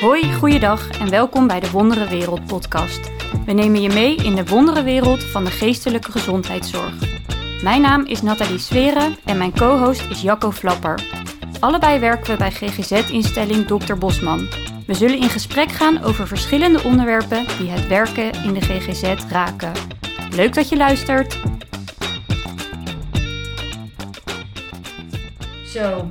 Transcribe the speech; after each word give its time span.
Hoi, 0.00 0.34
goeiedag 0.34 0.98
en 1.00 1.10
welkom 1.10 1.46
bij 1.46 1.60
de 1.60 1.70
Wondere 1.70 2.08
Wereld 2.08 2.46
podcast. 2.46 3.10
We 3.46 3.52
nemen 3.52 3.82
je 3.82 3.88
mee 3.88 4.16
in 4.16 4.34
de 4.34 4.44
wondere 4.44 4.82
wereld 4.82 5.24
van 5.24 5.44
de 5.44 5.50
geestelijke 5.50 6.10
gezondheidszorg. 6.10 6.94
Mijn 7.62 7.80
naam 7.80 8.04
is 8.04 8.22
Nathalie 8.22 8.58
Sweren 8.58 9.16
en 9.24 9.38
mijn 9.38 9.52
co-host 9.52 10.10
is 10.10 10.22
Jacco 10.22 10.50
Flapper. 10.50 11.02
Allebei 11.60 11.98
werken 11.98 12.30
we 12.30 12.36
bij 12.36 12.50
GGZ-instelling 12.50 13.66
Dr. 13.66 13.94
Bosman. 13.94 14.48
We 14.86 14.94
zullen 14.94 15.18
in 15.18 15.28
gesprek 15.28 15.68
gaan 15.68 16.02
over 16.02 16.26
verschillende 16.26 16.82
onderwerpen 16.82 17.46
die 17.58 17.70
het 17.70 17.86
werken 17.86 18.32
in 18.32 18.54
de 18.54 18.60
GGZ 18.60 19.30
raken. 19.30 19.72
Leuk 20.30 20.54
dat 20.54 20.68
je 20.68 20.76
luistert! 20.76 21.38
Zo, 25.66 26.10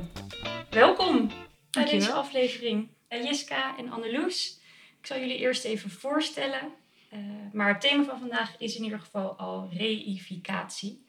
welkom 0.70 1.30
bij 1.70 1.84
deze 1.84 2.12
aflevering. 2.12 2.95
Jiska 3.08 3.76
en 3.78 3.90
Anneloes. 3.90 4.60
Ik 5.00 5.06
zal 5.06 5.18
jullie 5.18 5.38
eerst 5.38 5.64
even 5.64 5.90
voorstellen. 5.90 6.72
Uh, 7.12 7.20
maar 7.52 7.68
het 7.68 7.80
thema 7.80 8.04
van 8.04 8.18
vandaag 8.18 8.54
is 8.58 8.76
in 8.76 8.84
ieder 8.84 8.98
geval 8.98 9.36
al 9.36 9.68
reificatie. 9.72 11.06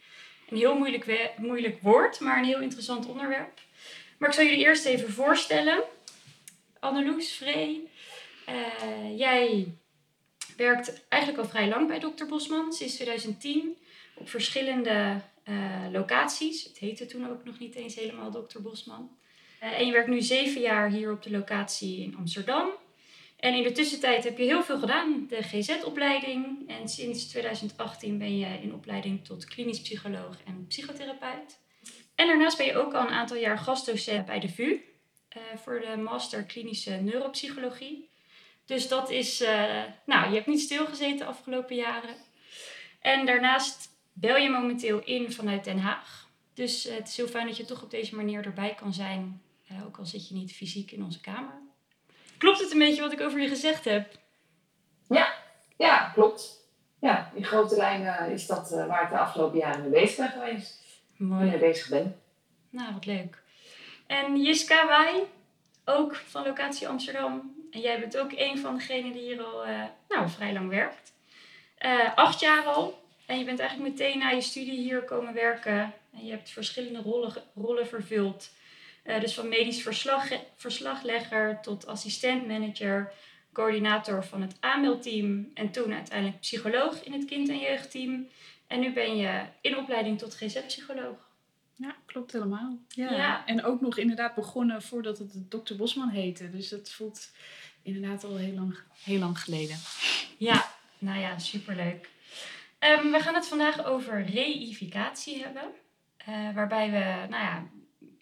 Een 0.49 0.57
heel 0.57 0.77
moeilijk, 0.77 1.31
moeilijk 1.37 1.81
woord, 1.81 2.19
maar 2.19 2.37
een 2.37 2.45
heel 2.45 2.61
interessant 2.61 3.05
onderwerp. 3.05 3.59
Maar 4.17 4.29
ik 4.29 4.35
zal 4.35 4.43
jullie 4.43 4.65
eerst 4.65 4.85
even 4.85 5.11
voorstellen. 5.11 5.83
Anneloes, 6.79 7.31
Vree, 7.31 7.89
uh, 8.49 9.17
jij 9.17 9.73
werkt 10.57 11.05
eigenlijk 11.09 11.43
al 11.43 11.49
vrij 11.49 11.67
lang 11.67 11.87
bij 11.87 11.99
Dr. 11.99 12.25
Bosman, 12.25 12.73
sinds 12.73 12.95
2010, 12.95 13.77
op 14.15 14.29
verschillende 14.29 15.21
locaties. 15.91 16.63
Het 16.63 16.77
heette 16.77 17.05
toen 17.05 17.29
ook 17.29 17.43
nog 17.43 17.59
niet 17.59 17.75
eens 17.75 17.95
helemaal 17.95 18.31
Dr. 18.31 18.61
Bosman. 18.61 19.17
Uh, 19.63 19.79
en 19.79 19.85
je 19.85 19.91
werkt 19.91 20.09
nu 20.09 20.21
zeven 20.21 20.61
jaar 20.61 20.89
hier 20.89 21.11
op 21.11 21.23
de 21.23 21.31
locatie 21.31 22.01
in 22.03 22.15
Amsterdam. 22.17 22.69
En 23.39 23.53
in 23.53 23.63
de 23.63 23.71
tussentijd 23.71 24.23
heb 24.23 24.37
je 24.37 24.43
heel 24.43 24.63
veel 24.63 24.79
gedaan, 24.79 25.25
de 25.29 25.43
GZ-opleiding. 25.43 26.69
En 26.69 26.87
sinds 26.87 27.27
2018 27.27 28.17
ben 28.17 28.37
je 28.37 28.61
in 28.61 28.73
opleiding 28.73 29.25
tot 29.25 29.45
klinisch 29.45 29.81
psycholoog 29.81 30.37
en 30.45 30.65
psychotherapeut. 30.67 31.59
En 32.15 32.27
daarnaast 32.27 32.57
ben 32.57 32.65
je 32.65 32.77
ook 32.77 32.93
al 32.93 33.01
een 33.01 33.13
aantal 33.13 33.37
jaar 33.37 33.57
gastdocent 33.57 34.25
bij 34.25 34.39
de 34.39 34.49
VU 34.49 34.71
uh, 34.71 34.79
voor 35.55 35.79
de 35.79 35.97
master 35.97 36.43
klinische 36.43 36.91
neuropsychologie. 36.91 38.09
Dus 38.65 38.87
dat 38.87 39.09
is, 39.09 39.41
uh, 39.41 39.83
nou, 40.05 40.29
je 40.29 40.35
hebt 40.35 40.47
niet 40.47 40.61
stilgezeten 40.61 41.17
de 41.17 41.25
afgelopen 41.25 41.75
jaren. 41.75 42.15
En 43.01 43.25
daarnaast 43.25 43.89
bel 44.13 44.35
je 44.35 44.49
momenteel 44.49 45.03
in 45.03 45.31
vanuit 45.31 45.63
Den 45.63 45.79
Haag. 45.79 46.29
Dus 46.53 46.83
het 46.83 47.07
is 47.07 47.17
heel 47.17 47.27
fijn 47.27 47.47
dat 47.47 47.57
je 47.57 47.65
toch 47.65 47.83
op 47.83 47.91
deze 47.91 48.15
manier 48.15 48.45
erbij 48.45 48.75
kan 48.75 48.93
zijn 48.93 49.41
uh, 49.71 49.85
ook 49.85 49.97
al 49.97 50.05
zit 50.05 50.27
je 50.27 50.33
niet 50.33 50.55
fysiek 50.55 50.91
in 50.91 51.03
onze 51.03 51.19
kamer. 51.19 51.61
Klopt 52.37 52.59
het 52.59 52.71
een 52.71 52.79
beetje 52.79 53.01
wat 53.01 53.11
ik 53.11 53.21
over 53.21 53.39
je 53.41 53.47
gezegd 53.47 53.85
heb? 53.85 54.19
Ja, 55.07 55.33
ja 55.77 56.09
klopt. 56.13 56.65
Ja, 56.99 57.31
in 57.33 57.43
grote 57.43 57.75
lijnen 57.75 58.31
is 58.31 58.47
dat 58.47 58.71
uh, 58.71 58.87
waar 58.87 59.03
ik 59.03 59.09
de 59.09 59.17
afgelopen 59.17 59.59
jaren 59.59 59.81
mee 59.81 59.89
bezig 59.89 60.17
ben 60.17 60.29
geweest. 60.29 60.79
Mooi. 61.17 61.49
Mee 61.49 61.59
bezig 61.59 61.89
ben. 61.89 62.21
Nou, 62.69 62.93
wat 62.93 63.05
leuk. 63.05 63.41
En 64.07 64.41
Jiska, 64.41 64.87
wij, 64.87 65.23
ook 65.85 66.15
van 66.15 66.43
locatie 66.43 66.87
Amsterdam. 66.87 67.55
En 67.71 67.79
jij 67.79 67.99
bent 67.99 68.17
ook 68.17 68.31
een 68.35 68.57
van 68.57 68.75
degenen 68.75 69.11
die 69.11 69.21
hier 69.21 69.43
al 69.43 69.67
uh, 69.67 69.83
nou, 70.09 70.29
vrij 70.29 70.53
lang 70.53 70.69
werkt. 70.69 71.13
acht 72.15 72.39
jaar 72.39 72.65
al. 72.65 73.05
En 73.25 73.39
je 73.39 73.45
bent 73.45 73.59
eigenlijk 73.59 73.89
meteen 73.89 74.19
na 74.19 74.29
je 74.29 74.41
studie 74.41 74.79
hier 74.79 75.03
komen 75.03 75.33
werken. 75.33 75.93
En 76.13 76.25
je 76.25 76.31
hebt 76.31 76.49
verschillende 76.49 77.01
rollen, 77.01 77.33
rollen 77.55 77.87
vervuld 77.87 78.49
uh, 79.07 79.19
dus 79.19 79.33
van 79.33 79.47
medisch 79.47 79.81
verslag, 79.81 80.29
verslaglegger 80.55 81.59
tot 81.61 81.87
assistentmanager, 81.87 83.13
coördinator 83.53 84.25
van 84.25 84.41
het 84.41 84.57
aanmeldteam 84.59 85.51
en 85.53 85.71
toen 85.71 85.93
uiteindelijk 85.93 86.39
psycholoog 86.39 87.03
in 87.03 87.13
het 87.13 87.25
kind- 87.25 87.49
en 87.49 87.59
jeugdteam. 87.59 88.27
En 88.67 88.79
nu 88.79 88.93
ben 88.93 89.17
je 89.17 89.45
in 89.61 89.77
opleiding 89.77 90.17
tot 90.17 90.35
GZ-psycholoog. 90.35 91.27
Ja, 91.75 91.95
klopt 92.05 92.31
helemaal. 92.31 92.77
Ja. 92.87 93.11
ja. 93.11 93.45
En 93.45 93.63
ook 93.63 93.81
nog 93.81 93.97
inderdaad 93.97 94.35
begonnen 94.35 94.81
voordat 94.81 95.17
het 95.17 95.49
Dr. 95.49 95.75
Bosman 95.75 96.09
heette. 96.09 96.49
Dus 96.49 96.69
dat 96.69 96.91
voelt 96.91 97.29
inderdaad 97.81 98.23
al 98.23 98.35
heel 98.35 98.53
lang, 98.53 98.77
heel 99.03 99.19
lang 99.19 99.39
geleden. 99.39 99.77
Ja, 100.37 100.71
nou 100.97 101.19
ja, 101.19 101.39
superleuk. 101.39 102.09
Um, 102.79 103.11
we 103.11 103.19
gaan 103.19 103.35
het 103.35 103.47
vandaag 103.47 103.85
over 103.85 104.25
reificatie 104.25 105.43
hebben. 105.43 105.63
Uh, 106.29 106.53
waarbij 106.53 106.91
we 106.91 107.29
nou 107.29 107.43
ja, 107.43 107.67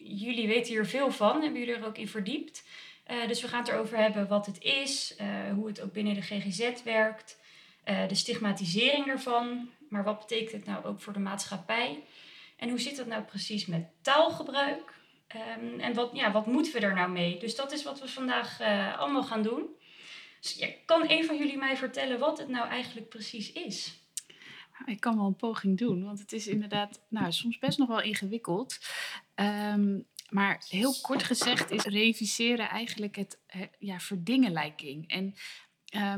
jullie 0.08 0.46
weten 0.46 0.72
hier 0.72 0.86
veel 0.86 1.10
van, 1.10 1.42
hebben 1.42 1.60
jullie 1.60 1.74
er 1.74 1.86
ook 1.86 1.98
in 1.98 2.08
verdiept. 2.08 2.64
Uh, 3.10 3.28
dus 3.28 3.40
we 3.40 3.48
gaan 3.48 3.60
het 3.60 3.68
erover 3.68 3.98
hebben 3.98 4.28
wat 4.28 4.46
het 4.46 4.62
is, 4.62 5.16
uh, 5.20 5.52
hoe 5.54 5.66
het 5.66 5.80
ook 5.80 5.92
binnen 5.92 6.14
de 6.14 6.22
GGZ 6.22 6.82
werkt, 6.82 7.38
uh, 7.84 8.08
de 8.08 8.14
stigmatisering 8.14 9.06
ervan, 9.06 9.70
maar 9.88 10.04
wat 10.04 10.18
betekent 10.18 10.52
het 10.52 10.64
nou 10.64 10.84
ook 10.84 11.00
voor 11.00 11.12
de 11.12 11.18
maatschappij? 11.18 12.02
En 12.56 12.68
hoe 12.68 12.80
zit 12.80 12.96
dat 12.96 13.06
nou 13.06 13.22
precies 13.22 13.66
met 13.66 13.88
taalgebruik? 14.02 14.94
Um, 15.58 15.80
en 15.80 15.94
wat, 15.94 16.10
ja, 16.12 16.32
wat 16.32 16.46
moeten 16.46 16.72
we 16.72 16.80
er 16.80 16.94
nou 16.94 17.10
mee? 17.10 17.38
Dus 17.38 17.54
dat 17.54 17.72
is 17.72 17.82
wat 17.82 18.00
we 18.00 18.08
vandaag 18.08 18.60
allemaal 18.98 19.22
gaan 19.22 19.42
doen. 19.42 19.76
Dus, 20.40 20.68
kan 20.84 21.10
een 21.10 21.24
van 21.24 21.36
jullie 21.36 21.56
mij 21.56 21.76
vertellen 21.76 22.18
wat 22.18 22.38
het 22.38 22.48
nou 22.48 22.68
eigenlijk 22.68 23.08
precies 23.08 23.52
is? 23.52 24.05
Ik 24.84 25.00
kan 25.00 25.16
wel 25.16 25.26
een 25.26 25.36
poging 25.36 25.78
doen, 25.78 26.04
want 26.04 26.18
het 26.18 26.32
is 26.32 26.46
inderdaad 26.46 27.00
nou, 27.08 27.32
soms 27.32 27.58
best 27.58 27.78
nog 27.78 27.88
wel 27.88 28.02
ingewikkeld. 28.02 28.78
Um, 29.34 30.06
maar 30.30 30.64
heel 30.68 30.94
kort 31.02 31.22
gezegd 31.22 31.70
is 31.70 31.84
reviseren 31.84 32.68
eigenlijk 32.68 33.16
het 33.16 33.38
ja, 33.78 33.98
verdingenlijking. 33.98 35.08
En 35.08 35.34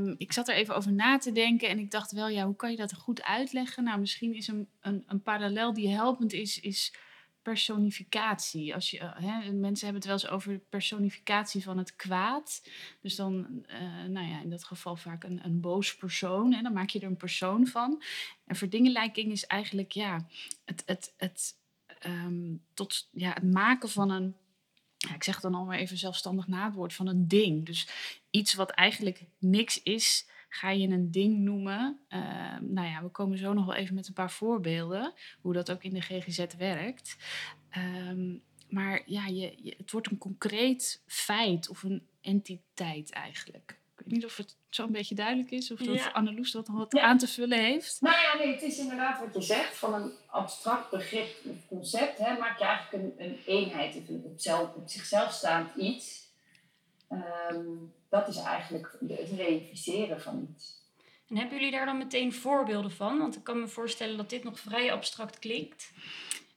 um, 0.02 0.14
ik 0.18 0.32
zat 0.32 0.48
er 0.48 0.54
even 0.54 0.76
over 0.76 0.92
na 0.92 1.18
te 1.18 1.32
denken 1.32 1.68
en 1.68 1.78
ik 1.78 1.90
dacht 1.90 2.12
wel, 2.12 2.28
ja, 2.28 2.44
hoe 2.44 2.56
kan 2.56 2.70
je 2.70 2.76
dat 2.76 2.94
goed 2.94 3.22
uitleggen? 3.22 3.84
Nou, 3.84 4.00
misschien 4.00 4.34
is 4.34 4.48
een, 4.48 4.68
een, 4.80 5.04
een 5.06 5.22
parallel 5.22 5.72
die 5.72 5.88
helpend 5.88 6.32
is, 6.32 6.60
is 6.60 6.94
personificatie. 7.48 8.74
Als 8.74 8.90
je, 8.90 8.98
uh, 8.98 9.16
hè, 9.16 9.52
mensen 9.52 9.84
hebben 9.86 9.94
het 9.94 10.04
wel 10.04 10.12
eens 10.12 10.28
over 10.28 10.58
personificatie 10.58 11.62
van 11.62 11.78
het 11.78 11.96
kwaad. 11.96 12.68
Dus 13.00 13.16
dan, 13.16 13.64
uh, 13.68 14.04
nou 14.04 14.26
ja, 14.26 14.40
in 14.40 14.50
dat 14.50 14.64
geval 14.64 14.96
vaak 14.96 15.24
een, 15.24 15.44
een 15.44 15.60
boos 15.60 15.96
persoon. 15.96 16.52
En 16.52 16.62
dan 16.62 16.72
maak 16.72 16.90
je 16.90 17.00
er 17.00 17.06
een 17.06 17.16
persoon 17.16 17.66
van. 17.66 18.02
En 18.46 18.56
verdingenlijking 18.56 19.32
is 19.32 19.46
eigenlijk, 19.46 19.92
ja, 19.92 20.26
het, 20.64 20.82
het, 20.86 21.14
het 21.16 21.58
um, 22.06 22.64
tot 22.74 23.08
ja, 23.12 23.32
het 23.32 23.52
maken 23.52 23.88
van 23.88 24.10
een, 24.10 24.36
ja, 24.96 25.14
ik 25.14 25.24
zeg 25.24 25.40
dan 25.40 25.54
al 25.54 25.64
maar 25.64 25.78
even 25.78 25.98
zelfstandig 25.98 26.46
naadwoord, 26.46 26.94
van 26.94 27.06
een 27.06 27.28
ding. 27.28 27.66
Dus 27.66 27.88
iets 28.30 28.54
wat 28.54 28.70
eigenlijk 28.70 29.24
niks 29.38 29.82
is, 29.82 30.28
ga 30.48 30.70
je 30.70 30.88
een 30.88 31.10
ding 31.10 31.38
noemen. 31.38 32.00
Uh, 32.08 32.20
nou 32.60 32.88
ja, 32.88 33.02
we 33.02 33.08
komen 33.08 33.38
zo 33.38 33.52
nog 33.52 33.66
wel 33.66 33.74
even 33.74 33.94
met 33.94 34.08
een 34.08 34.14
paar 34.14 34.30
voorbeelden, 34.30 35.12
hoe 35.40 35.52
dat 35.52 35.70
ook 35.70 35.82
in 35.82 35.94
de 35.94 36.00
GGZ 36.00 36.46
werkt. 36.58 37.16
Um, 38.08 38.42
maar 38.68 39.02
ja, 39.06 39.26
je, 39.26 39.54
je, 39.62 39.74
het 39.76 39.90
wordt 39.90 40.10
een 40.10 40.18
concreet 40.18 41.02
feit 41.06 41.68
of 41.68 41.82
een 41.82 42.06
entiteit 42.20 43.10
eigenlijk. 43.10 43.78
Ik 43.96 44.04
weet 44.04 44.14
niet 44.14 44.24
of 44.24 44.36
het 44.36 44.56
zo'n 44.68 44.92
beetje 44.92 45.14
duidelijk 45.14 45.50
is 45.50 45.70
of, 45.70 45.84
ja. 45.84 45.92
of 45.92 46.12
Anneloes 46.12 46.50
dat 46.50 46.68
nog 46.68 46.76
wat 46.76 46.92
ja. 46.92 47.02
aan 47.02 47.18
te 47.18 47.28
vullen 47.28 47.58
heeft. 47.58 48.00
Nou 48.00 48.16
ja, 48.16 48.36
nee, 48.36 48.52
het 48.52 48.62
is 48.62 48.78
inderdaad 48.78 49.20
wat 49.20 49.34
je 49.34 49.42
zegt. 49.42 49.76
Van 49.76 49.94
een 49.94 50.12
abstract 50.26 50.90
begrip 50.90 51.28
of 51.44 51.56
concept 51.68 52.18
hè, 52.18 52.38
maak 52.38 52.58
je 52.58 52.64
eigenlijk 52.64 53.04
een, 53.04 53.26
een 53.26 53.38
eenheid 53.46 53.96
of 53.96 54.08
een 54.08 54.22
op, 54.24 54.40
zelf, 54.40 54.74
op 54.74 54.88
zichzelf 54.88 55.32
staand 55.32 55.74
iets. 55.76 56.27
Um, 57.10 57.92
dat 58.08 58.28
is 58.28 58.36
eigenlijk 58.36 58.98
het 59.08 59.30
reïnficeren 59.30 60.20
van 60.20 60.48
iets. 60.50 60.86
En 61.28 61.36
hebben 61.36 61.58
jullie 61.58 61.72
daar 61.72 61.86
dan 61.86 61.98
meteen 61.98 62.32
voorbeelden 62.32 62.90
van? 62.90 63.18
Want 63.18 63.36
ik 63.36 63.44
kan 63.44 63.60
me 63.60 63.68
voorstellen 63.68 64.16
dat 64.16 64.30
dit 64.30 64.44
nog 64.44 64.60
vrij 64.60 64.92
abstract 64.92 65.38
klinkt. 65.38 65.92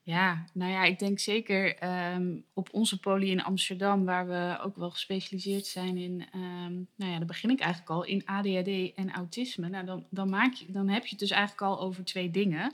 Ja, 0.03 0.45
nou 0.53 0.71
ja, 0.71 0.83
ik 0.83 0.99
denk 0.99 1.19
zeker 1.19 1.83
um, 2.13 2.45
op 2.53 2.69
onze 2.71 2.99
poli 2.99 3.31
in 3.31 3.43
Amsterdam, 3.43 4.05
waar 4.05 4.27
we 4.27 4.57
ook 4.63 4.75
wel 4.75 4.89
gespecialiseerd 4.89 5.65
zijn 5.65 5.97
in, 5.97 6.25
um, 6.35 6.87
nou 6.95 7.11
ja, 7.11 7.17
daar 7.17 7.25
begin 7.25 7.49
ik 7.49 7.59
eigenlijk 7.59 7.91
al, 7.91 8.03
in 8.03 8.25
ADHD 8.25 8.93
en 8.95 9.11
autisme. 9.11 9.69
Nou, 9.69 9.85
dan, 9.85 10.05
dan, 10.09 10.29
maak 10.29 10.53
je, 10.53 10.65
dan 10.71 10.87
heb 10.87 11.03
je 11.03 11.09
het 11.09 11.19
dus 11.19 11.31
eigenlijk 11.31 11.61
al 11.61 11.79
over 11.79 12.05
twee 12.05 12.31
dingen. 12.31 12.73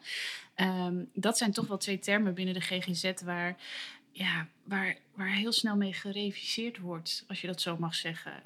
Um, 0.55 1.09
dat 1.13 1.37
zijn 1.37 1.51
toch 1.51 1.67
wel 1.67 1.77
twee 1.77 1.99
termen 1.99 2.33
binnen 2.33 2.53
de 2.53 2.61
GGZ 2.61 3.11
waar, 3.25 3.55
ja, 4.17 4.47
waar, 4.63 4.97
waar 5.13 5.35
heel 5.35 5.51
snel 5.51 5.75
mee 5.75 5.93
gereviseerd 5.93 6.77
wordt, 6.77 7.23
als 7.27 7.41
je 7.41 7.47
dat 7.47 7.61
zo 7.61 7.77
mag 7.77 7.95
zeggen. 7.95 8.43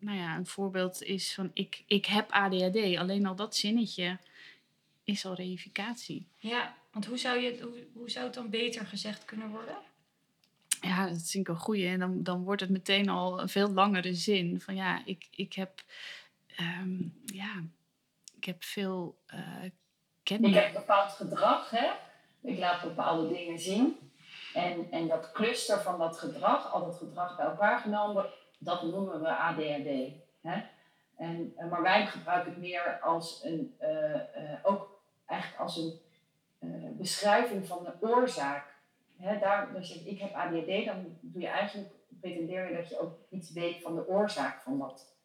nou 0.00 0.18
ja, 0.18 0.36
een 0.36 0.46
voorbeeld 0.46 1.02
is 1.02 1.34
van 1.34 1.50
ik, 1.54 1.82
ik 1.86 2.06
heb 2.06 2.30
ADHD, 2.30 2.96
alleen 2.96 3.26
al 3.26 3.34
dat 3.34 3.56
zinnetje 3.56 4.18
is 5.04 5.24
al 5.24 5.34
reificatie. 5.34 6.26
Ja, 6.36 6.76
want 6.92 7.06
hoe 7.06 7.18
zou, 7.18 7.38
je, 7.38 7.58
hoe, 7.62 7.86
hoe 7.92 8.10
zou 8.10 8.24
het 8.24 8.34
dan 8.34 8.50
beter 8.50 8.86
gezegd 8.86 9.24
kunnen 9.24 9.48
worden? 9.48 9.76
Ja, 10.80 11.06
dat 11.06 11.30
vind 11.30 11.48
ik 11.48 11.54
een 11.54 11.60
goeie. 11.60 11.88
En 11.88 11.98
dan, 11.98 12.22
dan 12.22 12.42
wordt 12.42 12.60
het 12.60 12.70
meteen 12.70 13.08
al 13.08 13.40
een 13.40 13.48
veel 13.48 13.70
langere 13.70 14.14
zin. 14.14 14.60
Van 14.60 14.74
ja, 14.74 15.02
ik, 15.04 15.26
ik 15.30 15.52
heb... 15.52 15.82
Um, 16.60 17.22
ja, 17.24 17.62
ik 18.36 18.44
heb 18.44 18.64
veel 18.64 19.18
uh, 19.34 19.70
kennis. 20.22 20.50
Ik 20.50 20.56
heb 20.56 20.72
bepaald 20.72 21.12
gedrag, 21.12 21.70
hè. 21.70 21.90
Ik 22.42 22.58
laat 22.58 22.82
bepaalde 22.82 23.28
dingen 23.28 23.58
zien. 23.58 23.96
En, 24.58 24.90
en 24.90 25.08
dat 25.08 25.32
cluster 25.32 25.80
van 25.80 25.98
dat 25.98 26.18
gedrag, 26.18 26.72
al 26.72 26.84
dat 26.84 26.96
gedrag 26.96 27.36
bij 27.36 27.46
elkaar 27.46 27.78
genomen, 27.78 28.26
dat 28.58 28.82
noemen 28.82 29.20
we 29.20 29.36
ADHD. 29.36 30.12
Hè? 30.40 30.62
En, 31.16 31.52
eh, 31.56 31.70
maar 31.70 31.82
wij 31.82 32.06
gebruiken 32.06 32.52
het 32.52 32.60
meer 32.60 32.98
als 33.02 33.44
een, 33.44 33.76
uh, 33.80 34.58
ook 34.62 35.00
eigenlijk 35.26 35.60
als 35.60 35.76
een 35.76 36.00
beschrijving 36.96 37.66
van 37.66 37.84
de 37.84 38.08
oorzaak. 38.08 38.76
Hè, 39.16 39.38
daar, 39.38 39.72
dus 39.72 40.02
ik 40.02 40.18
heb 40.18 40.34
ADHD, 40.34 40.84
dan 40.84 41.16
doe 41.20 41.42
je 41.42 41.48
eigenlijk, 41.48 41.90
pretendeer 42.20 42.70
je 42.70 42.76
dat 42.76 42.88
je 42.88 43.00
ook 43.00 43.18
iets 43.30 43.52
weet 43.52 43.82
van 43.82 43.94
de 43.94 44.08
oorzaak 44.08 44.60
van 44.60 44.78
dat 44.78 45.16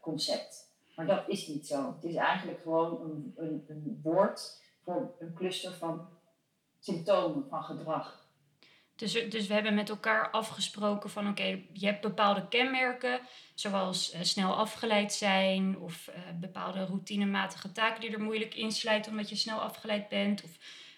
concept. 0.00 0.70
Maar 0.96 1.06
dat 1.06 1.28
is 1.28 1.46
niet 1.46 1.66
zo. 1.66 1.94
Het 1.94 2.04
is 2.04 2.14
eigenlijk 2.14 2.60
gewoon 2.62 3.00
een, 3.00 3.34
een, 3.36 3.64
een 3.68 4.00
woord 4.02 4.62
voor 4.84 5.14
een 5.18 5.34
cluster 5.34 5.72
van 5.72 6.08
symptomen 6.78 7.48
van 7.48 7.62
gedrag. 7.62 8.21
Dus, 9.02 9.12
dus 9.12 9.46
we 9.46 9.54
hebben 9.54 9.74
met 9.74 9.88
elkaar 9.88 10.30
afgesproken 10.30 11.10
van 11.10 11.28
oké, 11.28 11.60
je 11.72 11.86
hebt 11.86 12.00
bepaalde 12.00 12.48
kenmerken, 12.48 13.20
zoals 13.54 14.14
uh, 14.14 14.20
snel 14.22 14.54
afgeleid 14.54 15.12
zijn 15.12 15.78
of 15.78 16.08
uh, 16.08 16.14
bepaalde 16.40 16.84
routinematige 16.84 17.72
taken 17.72 18.00
die 18.00 18.10
er 18.10 18.20
moeilijk 18.20 18.54
insluiten 18.54 19.10
omdat 19.10 19.28
je 19.28 19.36
snel 19.36 19.60
afgeleid 19.60 20.08
bent 20.08 20.42
of 20.42 20.50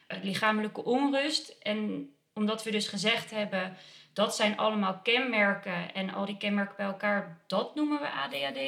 uh, 0.09 0.23
lichamelijke 0.23 0.85
onrust. 0.85 1.49
En 1.49 2.11
omdat 2.35 2.63
we 2.65 2.71
dus 2.71 2.89
gezegd 2.89 3.31
hebben, 3.31 3.77
dat 4.13 4.37
zijn 4.37 4.57
allemaal 4.57 5.01
kenmerken 5.03 5.95
en 5.95 6.15
al 6.15 6.25
die 6.25 6.37
kenmerken 6.37 6.77
bij 6.77 6.87
elkaar, 6.87 7.43
dat 7.47 7.75
noemen 7.75 8.01
we 8.01 8.11
ADHD. 8.11 8.59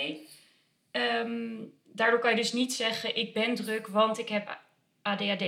Um, 0.92 1.72
daardoor 1.84 2.18
kan 2.18 2.30
je 2.30 2.36
dus 2.36 2.52
niet 2.52 2.74
zeggen, 2.74 3.16
ik 3.16 3.34
ben 3.34 3.54
druk, 3.54 3.86
want 3.86 4.18
ik 4.18 4.28
heb 4.28 4.60
ADHD. 5.02 5.44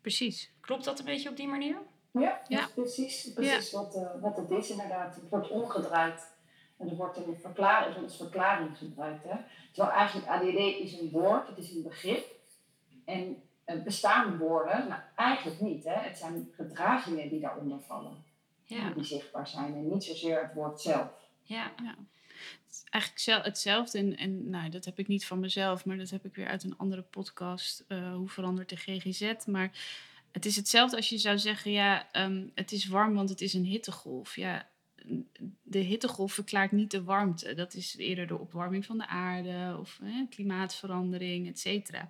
Precies. 0.00 0.50
Klopt 0.60 0.84
dat 0.84 0.98
een 0.98 1.04
beetje 1.04 1.28
op 1.28 1.36
die 1.36 1.48
manier? 1.48 1.76
Ja, 2.12 2.40
ja. 2.48 2.68
precies, 2.74 3.32
precies 3.32 3.72
Wat, 3.72 3.96
uh, 3.96 4.20
wat 4.20 4.36
het 4.36 4.50
is 4.50 4.70
inderdaad. 4.70 5.14
Het 5.14 5.28
wordt 5.28 5.48
omgedraaid. 5.48 6.30
En 6.76 6.88
er 6.88 6.96
wordt 6.96 7.16
een 7.16 7.36
verklaring, 7.40 7.96
als 8.02 8.16
verklaring 8.16 8.78
gebruikt. 8.78 9.24
Hè? 9.24 9.36
Terwijl 9.72 9.96
eigenlijk 9.96 10.28
ADD 10.28 10.80
is 10.80 10.98
een 10.98 11.10
woord, 11.10 11.48
het 11.48 11.58
is 11.58 11.74
een 11.74 11.82
begrip. 11.82 12.24
En 13.04 13.42
uh, 13.66 13.82
bestaan 13.82 14.38
woorden? 14.38 14.88
Nou, 14.88 15.00
eigenlijk 15.16 15.60
niet. 15.60 15.84
Hè? 15.84 15.94
Het 15.94 16.18
zijn 16.18 16.48
gedragingen 16.54 17.28
die 17.28 17.40
daaronder 17.40 17.80
vallen. 17.80 18.24
Ja. 18.64 18.90
Die 18.90 19.04
zichtbaar 19.04 19.48
zijn 19.48 19.74
en 19.74 19.88
niet 19.88 20.04
zozeer 20.04 20.42
het 20.42 20.54
woord 20.54 20.80
zelf. 20.80 21.10
Ja, 21.42 21.72
ja. 21.82 21.94
Het 22.66 22.70
is 22.70 22.84
eigenlijk 22.90 23.44
hetzelfde. 23.44 23.98
En, 23.98 24.16
en 24.16 24.50
nou, 24.50 24.68
dat 24.68 24.84
heb 24.84 24.98
ik 24.98 25.08
niet 25.08 25.26
van 25.26 25.40
mezelf, 25.40 25.84
maar 25.84 25.96
dat 25.96 26.10
heb 26.10 26.24
ik 26.24 26.34
weer 26.34 26.46
uit 26.46 26.62
een 26.62 26.78
andere 26.78 27.02
podcast. 27.02 27.84
Uh, 27.88 28.14
hoe 28.14 28.28
verandert 28.28 28.68
de 28.68 28.76
GGZ? 28.76 29.46
Maar 29.46 29.70
het 30.32 30.46
is 30.46 30.56
hetzelfde 30.56 30.96
als 30.96 31.08
je 31.08 31.18
zou 31.18 31.38
zeggen, 31.38 31.72
ja, 31.72 32.08
um, 32.12 32.50
het 32.54 32.72
is 32.72 32.86
warm, 32.86 33.14
want 33.14 33.28
het 33.28 33.40
is 33.40 33.54
een 33.54 33.64
hittegolf. 33.64 34.36
Ja, 34.36 34.68
de 35.62 35.78
hittegolf 35.78 36.32
verklaart 36.32 36.72
niet 36.72 36.90
de 36.90 37.02
warmte. 37.02 37.54
Dat 37.54 37.74
is 37.74 37.96
eerder 37.96 38.26
de 38.26 38.38
opwarming 38.38 38.86
van 38.86 38.98
de 38.98 39.06
aarde 39.06 39.76
of 39.80 40.00
klimaatverandering, 40.30 41.48
et 41.48 41.58
cetera. 41.58 42.08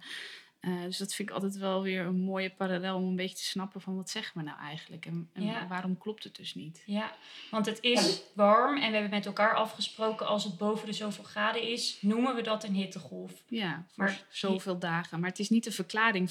Uh, 0.60 0.82
dus 0.82 0.98
dat 0.98 1.14
vind 1.14 1.28
ik 1.28 1.34
altijd 1.34 1.56
wel 1.56 1.82
weer 1.82 2.06
een 2.06 2.20
mooie 2.20 2.50
parallel 2.50 2.96
om 2.96 3.08
een 3.08 3.16
beetje 3.16 3.36
te 3.36 3.44
snappen 3.44 3.80
van 3.80 3.96
wat 3.96 4.10
zeggen 4.10 4.38
we 4.38 4.44
nou 4.44 4.58
eigenlijk 4.58 5.06
en, 5.06 5.30
en 5.32 5.68
waarom 5.68 5.98
klopt 5.98 6.24
het 6.24 6.36
dus 6.36 6.54
niet. 6.54 6.82
Ja, 6.86 7.16
want 7.50 7.66
het 7.66 7.78
is 7.80 8.22
warm 8.34 8.76
en 8.76 8.86
we 8.86 8.92
hebben 8.92 9.10
met 9.10 9.26
elkaar 9.26 9.54
afgesproken 9.54 10.26
als 10.26 10.44
het 10.44 10.56
boven 10.56 10.86
de 10.86 10.92
zoveel 10.92 11.24
graden 11.24 11.62
is, 11.62 11.98
noemen 12.00 12.34
we 12.34 12.42
dat 12.42 12.64
een 12.64 12.74
hittegolf. 12.74 13.42
Ja, 13.48 13.86
maar 13.94 14.26
zoveel 14.28 14.78
dagen. 14.78 15.20
Maar 15.20 15.28
het 15.28 15.38
is 15.38 15.50
niet 15.50 15.64
de 15.64 15.72
verklaring 15.72 16.30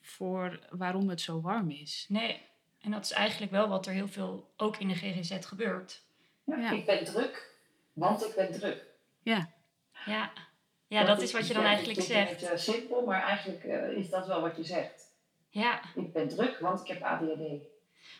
voor 0.00 0.58
waarom 0.70 1.08
het 1.08 1.20
zo 1.20 1.40
warm 1.40 1.70
is. 1.70 2.06
Nee, 2.08 2.42
en 2.80 2.90
dat 2.90 3.04
is 3.04 3.10
eigenlijk 3.10 3.52
wel 3.52 3.68
wat 3.68 3.86
er 3.86 3.92
heel 3.92 4.08
veel 4.08 4.50
ook 4.56 4.76
in 4.76 4.88
de 4.88 4.94
GGZ 4.94 5.46
gebeurt. 5.46 6.02
Ja, 6.44 6.70
Ik 6.70 6.86
ben 6.86 7.04
druk, 7.04 7.54
want 7.92 8.24
ik 8.24 8.34
ben 8.34 8.52
druk. 8.52 8.86
Ja. 9.22 9.52
Ja, 10.06 10.32
ja 10.86 11.04
dat, 11.04 11.22
is 11.22 11.32
wat 11.32 11.46
je 11.46 11.54
dan 11.54 11.64
eigenlijk 11.64 12.00
zegt. 12.00 12.30
Het 12.30 12.42
is 12.42 12.68
uh, 12.68 12.74
simpel, 12.74 13.04
maar 13.04 13.22
eigenlijk 13.22 13.64
uh, 13.64 13.90
is 13.90 14.10
dat 14.10 14.26
wel 14.26 14.40
wat 14.40 14.56
je 14.56 14.64
zegt. 14.64 15.12
Ja. 15.48 15.80
Ik 15.94 16.12
ben 16.12 16.28
druk, 16.28 16.58
want 16.58 16.80
ik 16.80 16.86
heb 16.86 17.02
ADHD. 17.02 17.68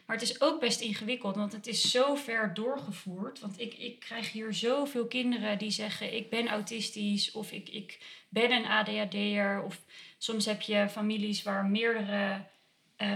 Maar 0.07 0.17
het 0.17 0.29
is 0.29 0.41
ook 0.41 0.61
best 0.61 0.81
ingewikkeld, 0.81 1.37
want 1.37 1.53
het 1.53 1.67
is 1.67 1.91
zo 1.91 2.15
ver 2.15 2.55
doorgevoerd. 2.55 3.41
Want 3.41 3.61
ik, 3.61 3.75
ik 3.75 4.01
krijg 4.01 4.33
hier 4.33 4.55
zoveel 4.55 5.07
kinderen 5.07 5.59
die 5.59 5.71
zeggen: 5.71 6.15
Ik 6.15 6.31
ben 6.31 6.49
autistisch, 6.49 7.33
of 7.33 7.53
ik, 7.53 7.69
ik 7.69 7.99
ben 8.29 8.51
een 8.51 8.67
ADHD'er. 8.67 9.63
Of 9.63 9.81
soms 10.23 10.45
heb 10.45 10.61
je 10.61 10.89
families 10.89 11.43
waar 11.43 11.65
meerdere, 11.65 12.47
uh, 12.99 13.09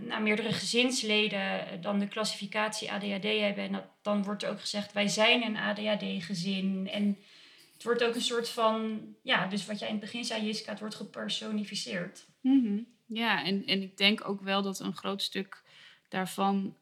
nou, 0.00 0.22
meerdere 0.22 0.52
gezinsleden 0.52 1.80
dan 1.80 1.98
de 1.98 2.08
klassificatie 2.08 2.92
ADHD 2.92 3.22
hebben. 3.22 3.64
En 3.64 3.84
dan 4.02 4.22
wordt 4.22 4.42
er 4.42 4.50
ook 4.50 4.60
gezegd: 4.60 4.92
Wij 4.92 5.08
zijn 5.08 5.44
een 5.44 5.56
ADHD-gezin. 5.56 6.88
En 6.92 7.18
het 7.72 7.82
wordt 7.82 8.04
ook 8.04 8.14
een 8.14 8.20
soort 8.20 8.48
van, 8.48 9.00
ja, 9.22 9.46
dus 9.46 9.66
wat 9.66 9.78
jij 9.78 9.88
in 9.88 9.94
het 9.94 10.04
begin 10.04 10.24
zei, 10.24 10.44
Jiska, 10.44 10.70
het 10.70 10.80
wordt 10.80 10.94
gepersonificeerd. 10.94 12.26
Mm 12.40 12.86
Ja, 13.06 13.44
en, 13.44 13.66
en 13.66 13.82
ik 13.82 13.96
denk 13.96 14.28
ook 14.28 14.40
wel 14.40 14.62
dat 14.62 14.80
een 14.80 14.96
groot 14.96 15.22
stuk 15.22 15.62
daarvan 16.08 16.76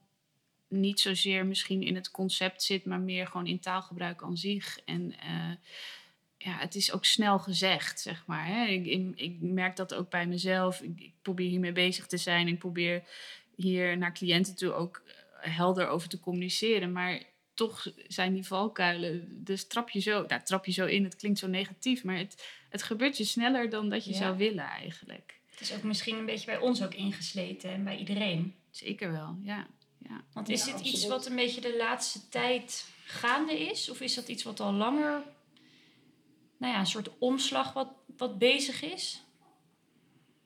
niet 0.67 0.99
zozeer 0.99 1.45
misschien 1.45 1.83
in 1.83 1.95
het 1.95 2.11
concept 2.11 2.63
zit, 2.63 2.85
maar 2.85 2.99
meer 2.99 3.27
gewoon 3.27 3.47
in 3.47 3.59
taalgebruik 3.59 4.23
aan 4.23 4.37
zich. 4.37 4.79
En 4.85 5.13
uh, 5.23 5.51
ja, 6.43 6.57
het 6.57 6.75
is 6.75 6.91
ook 6.91 7.05
snel 7.05 7.39
gezegd, 7.39 7.99
zeg 7.99 8.23
maar. 8.25 8.45
Hè? 8.47 8.65
Ik, 8.65 9.15
ik, 9.15 9.41
merk 9.41 9.75
dat 9.75 9.93
ook 9.93 10.09
bij 10.09 10.27
mezelf. 10.27 10.81
Ik, 10.81 10.99
ik, 10.99 11.13
probeer 11.21 11.49
hiermee 11.49 11.71
bezig 11.71 12.07
te 12.07 12.17
zijn. 12.17 12.47
Ik 12.47 12.59
probeer 12.59 13.03
hier 13.55 13.97
naar 13.97 14.13
cliënten 14.13 14.55
toe 14.55 14.73
ook 14.73 15.03
eh, 15.05 15.57
helder 15.57 15.87
over 15.87 16.09
te 16.09 16.19
communiceren. 16.19 16.91
Maar 16.91 17.23
toch 17.53 17.87
zijn 18.07 18.33
die 18.33 18.47
valkuilen. 18.47 19.43
Dus 19.43 19.67
trap 19.67 19.89
je 19.89 19.99
zo, 19.99 20.25
nou, 20.27 20.41
trap 20.43 20.65
je 20.65 20.71
zo 20.71 20.85
in. 20.85 21.03
Het 21.03 21.15
klinkt 21.15 21.39
zo 21.39 21.47
negatief, 21.47 22.03
maar 22.03 22.17
het, 22.17 22.45
het 22.69 22.83
gebeurt 22.83 23.17
je 23.17 23.23
sneller 23.23 23.69
dan 23.69 23.89
dat 23.89 24.05
je 24.05 24.13
zou 24.13 24.37
willen 24.37 24.65
eigenlijk. 24.65 25.39
Het 25.49 25.61
is 25.61 25.73
ook 25.73 25.83
misschien 25.83 26.17
een 26.17 26.25
beetje 26.25 26.45
bij 26.45 26.59
ons 26.59 26.83
ook 26.83 26.93
ingesleten 26.93 27.71
en 27.71 27.83
bij 27.83 27.97
iedereen. 27.97 28.55
Zeker 28.71 29.11
wel, 29.11 29.37
ja. 29.41 29.67
ja. 29.97 30.23
Want 30.33 30.49
is 30.49 30.63
dit 30.63 30.79
iets 30.79 31.07
wat 31.07 31.25
een 31.25 31.35
beetje 31.35 31.61
de 31.61 31.77
laatste 31.77 32.29
tijd 32.29 32.85
gaande 33.05 33.59
is? 33.59 33.89
Of 33.89 34.01
is 34.01 34.13
dat 34.13 34.27
iets 34.27 34.43
wat 34.43 34.59
al 34.59 34.73
langer, 34.73 35.21
nou 36.61 36.73
ja, 36.73 36.79
een 36.79 36.85
soort 36.85 37.17
omslag 37.17 37.73
wat, 37.73 37.87
wat 38.17 38.37
bezig 38.37 38.83
is? 38.83 39.25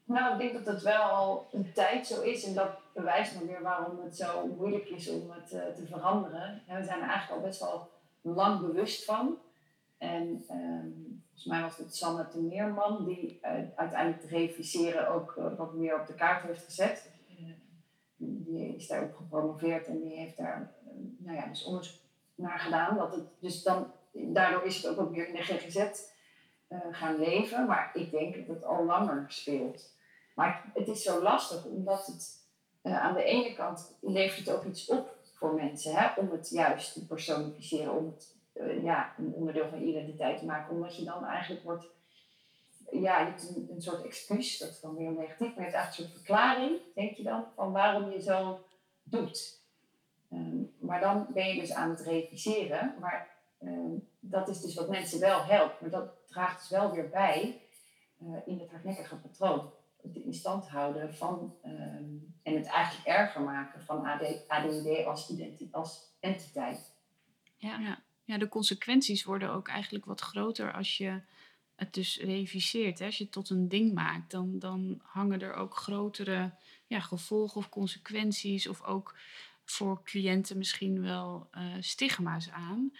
Nou, 0.03 0.33
ik 0.33 0.39
denk 0.39 0.65
dat 0.65 0.73
het 0.73 0.83
wel 0.83 1.01
al 1.01 1.47
een 1.51 1.73
tijd 1.73 2.07
zo 2.07 2.21
is. 2.21 2.43
En 2.43 2.53
dat 2.53 2.69
bewijst 2.93 3.33
nog 3.33 3.43
weer 3.43 3.61
waarom 3.61 3.99
het 4.03 4.17
zo 4.17 4.47
moeilijk 4.57 4.89
is 4.89 5.09
om 5.09 5.31
het 5.31 5.53
uh, 5.53 5.65
te 5.75 5.85
veranderen. 5.87 6.61
we 6.67 6.83
zijn 6.83 7.01
er 7.01 7.09
eigenlijk 7.09 7.31
al 7.31 7.47
best 7.47 7.59
wel 7.59 7.89
lang 8.21 8.59
bewust 8.59 9.05
van. 9.05 9.37
En 9.97 10.45
um, 10.51 11.23
volgens 11.25 11.45
mij 11.45 11.61
was 11.61 11.77
het 11.77 11.95
Sanne 11.95 12.27
de 12.31 12.39
Meerman 12.39 13.05
die 13.05 13.39
uh, 13.41 13.51
uiteindelijk 13.75 14.21
te 14.21 14.27
reviseren 14.27 15.09
ook 15.09 15.35
uh, 15.37 15.57
wat 15.57 15.73
meer 15.73 15.99
op 15.99 16.07
de 16.07 16.13
kaart 16.13 16.43
heeft 16.43 16.63
gezet 16.63 17.13
die 18.17 18.75
is 18.75 18.87
daarop 18.87 19.15
gepromoveerd 19.15 19.87
en 19.87 20.01
die 20.01 20.17
heeft 20.17 20.37
daar 20.37 20.71
nou 21.17 21.37
ja, 21.37 21.47
dus 21.47 21.63
onderzoek 21.63 22.01
naar 22.35 22.59
gedaan. 22.59 22.97
Dat 22.97 23.15
het, 23.15 23.25
dus 23.39 23.63
dan, 23.63 23.91
daardoor 24.15 24.63
is 24.63 24.75
het 24.75 24.87
ook 24.87 24.97
wat 24.97 25.17
in 25.17 25.35
de 25.35 25.43
GGZ 25.43 25.85
gaan 26.91 27.19
leven. 27.19 27.65
Maar 27.65 27.91
ik 27.93 28.11
denk 28.11 28.35
dat 28.35 28.55
het 28.55 28.65
al 28.65 28.85
langer 28.85 29.25
speelt. 29.27 29.93
Maar 30.35 30.71
het 30.73 30.87
is 30.87 31.03
zo 31.03 31.21
lastig 31.21 31.65
omdat 31.65 32.05
het 32.05 32.43
uh, 32.83 33.03
aan 33.03 33.13
de 33.13 33.23
ene 33.23 33.53
kant 33.53 33.97
levert 34.01 34.45
het 34.45 34.55
ook 34.55 34.65
iets 34.65 34.89
op 34.89 35.17
voor 35.33 35.53
mensen. 35.53 35.95
Hè? 35.95 36.19
Om 36.19 36.31
het 36.31 36.49
juist 36.49 36.93
te 36.93 37.05
personificeren, 37.05 37.93
om 37.93 38.05
het 38.05 38.35
uh, 38.53 38.83
ja, 38.83 39.13
een 39.17 39.33
onderdeel 39.33 39.69
van 39.69 39.81
identiteit 39.81 40.39
te 40.39 40.45
maken. 40.45 40.75
Omdat 40.75 40.95
je 40.95 41.03
dan 41.03 41.25
eigenlijk 41.25 41.63
wordt 41.63 41.93
ja, 42.91 43.19
je 43.19 43.25
hebt 43.25 43.55
een, 43.69 43.81
soort 43.81 44.03
excuus, 44.03 44.57
dat 44.57 44.69
is 44.69 44.79
dan 44.79 44.95
weer 44.95 45.11
negatief, 45.11 45.39
maar 45.39 45.55
je 45.55 45.61
hebt 45.61 45.73
eigenlijk 45.73 45.87
een 45.87 46.03
soort 46.03 46.11
verklaring, 46.11 46.79
denk 46.95 47.17
je 47.17 47.23
dan, 47.23 47.45
van 47.55 47.71
waarom 47.71 48.11
je 48.11 48.21
zo 48.21 48.65
doet. 49.03 49.59
Ehm, 50.31 50.57
maar 50.79 50.99
dan 50.99 51.27
ben 51.33 51.47
je 51.47 51.59
dus 51.59 51.73
aan 51.73 51.89
het 51.89 52.01
reviseren, 52.01 52.95
maar 52.99 53.34
ehm, 53.65 53.97
dat 54.19 54.49
is 54.49 54.61
dus 54.61 54.75
wat 54.75 54.89
mensen 54.89 55.19
wel 55.19 55.43
helpt, 55.43 55.81
maar 55.81 55.89
dat 55.89 56.27
draagt 56.27 56.59
dus 56.59 56.69
wel 56.69 56.91
weer 56.91 57.09
bij 57.09 57.61
uh, 58.21 58.37
in 58.45 58.59
het 58.59 58.69
hardnekkige 58.69 59.15
patroon. 59.15 59.73
Het 60.01 60.15
in 60.15 60.33
stand 60.33 60.67
houden 60.67 61.15
van, 61.15 61.55
ehm, 61.61 62.03
en 62.43 62.55
het 62.55 62.65
eigenlijk 62.65 63.07
erger 63.07 63.41
maken 63.41 63.81
van 63.81 64.05
AD, 64.05 64.47
ADD 64.47 65.05
als, 65.05 65.33
als 65.71 66.15
entiteit. 66.19 66.93
Ja. 67.57 67.79
ja. 67.79 68.03
Ja, 68.25 68.37
de 68.37 68.47
consequenties 68.47 69.23
worden 69.23 69.49
ook 69.49 69.67
eigenlijk 69.67 70.05
wat 70.05 70.21
groter 70.21 70.73
als 70.73 70.97
je 70.97 71.21
het 71.75 71.93
dus 71.93 72.19
reviseert. 72.19 72.99
Hè? 72.99 73.05
Als 73.05 73.17
je 73.17 73.23
het 73.23 73.33
tot 73.33 73.49
een 73.49 73.67
ding 73.67 73.93
maakt, 73.93 74.31
dan, 74.31 74.59
dan 74.59 75.01
hangen 75.03 75.41
er 75.41 75.53
ook 75.53 75.77
grotere 75.77 76.53
ja, 76.87 76.99
gevolgen 76.99 77.57
of 77.57 77.69
consequenties. 77.69 78.67
Of 78.67 78.83
ook 78.83 79.15
voor 79.63 80.03
cliënten 80.03 80.57
misschien 80.57 81.01
wel 81.01 81.49
uh, 81.57 81.75
stigma's 81.79 82.49
aan. 82.49 82.91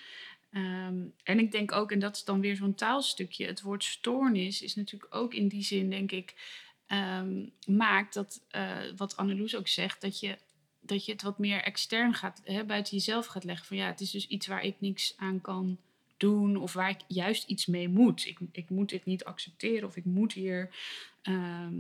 Um, 0.56 1.14
en 1.24 1.40
ik 1.40 1.52
denk 1.52 1.72
ook, 1.72 1.92
en 1.92 2.00
dat 2.00 2.16
is 2.16 2.24
dan 2.24 2.42
weer 2.42 2.56
zo'n 2.56 2.76
taalstukje, 2.76 3.46
het 3.46 3.62
woord 3.62 3.84
stoornis 3.84 4.62
is 4.62 4.76
natuurlijk 4.76 5.16
ook 5.16 5.34
in 5.34 5.48
die 5.48 5.64
zin, 5.64 5.90
denk 5.90 6.12
ik, 6.12 6.34
um, 6.88 7.52
maakt 7.68 8.14
dat, 8.14 8.42
uh, 8.52 8.78
wat 8.96 9.18
Anneloes 9.18 9.56
ook 9.56 9.68
zegt, 9.68 10.02
dat 10.02 10.20
je 10.20 10.38
dat 10.86 11.06
je 11.06 11.12
het 11.12 11.22
wat 11.22 11.40
meer 11.40 11.64
extern 11.64 12.14
gaat, 12.14 12.42
hè, 12.44 12.64
buiten 12.64 12.98
jezelf 12.98 13.26
gaat 13.26 13.44
leggen. 13.44 13.66
Van 13.66 13.78
ja, 13.78 13.86
het 13.86 14.02
is 14.02 14.12
dus 14.12 14.28
iets 14.28 14.48
waar 14.48 14.64
ik 14.64 14.76
niks 14.80 15.14
aan 15.18 15.42
kan 15.42 15.78
doen 16.18 16.56
of 16.56 16.74
waar 16.74 16.90
ik 16.90 17.00
juist 17.08 17.48
iets 17.48 17.66
mee 17.66 17.90
moet. 17.90 18.26
Ik, 18.26 18.40
ik 18.52 18.70
moet 18.70 18.90
dit 18.90 19.06
niet 19.06 19.24
accepteren 19.24 19.88
of 19.88 19.96
ik 19.96 20.06
moet 20.06 20.34
hier 20.34 20.76
ehm, 21.22 21.80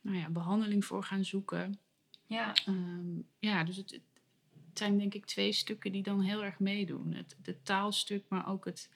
nou 0.00 0.16
ja, 0.16 0.28
behandeling 0.28 0.84
voor 0.84 1.02
gaan 1.02 1.24
zoeken. 1.24 1.78
Ja, 2.26 2.54
Ehm, 2.64 3.20
ja 3.38 3.64
dus 3.64 3.76
het, 3.76 4.00
het 4.78 4.84
zijn 4.84 4.98
denk 4.98 5.14
ik 5.14 5.26
twee 5.26 5.52
stukken 5.52 5.92
die 5.92 6.02
dan 6.02 6.20
heel 6.20 6.44
erg 6.44 6.58
meedoen. 6.58 7.12
Het, 7.14 7.36
het 7.42 7.64
taalstuk, 7.64 8.24
maar 8.28 8.48
ook 8.48 8.64
het, 8.64 8.90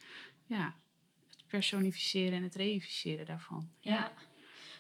ja, 0.47 0.75
het 1.31 1.47
personificeren 1.47 2.33
en 2.33 2.43
het 2.43 2.55
reificeren 2.55 3.27
daarvan. 3.27 3.71
ja. 3.81 4.13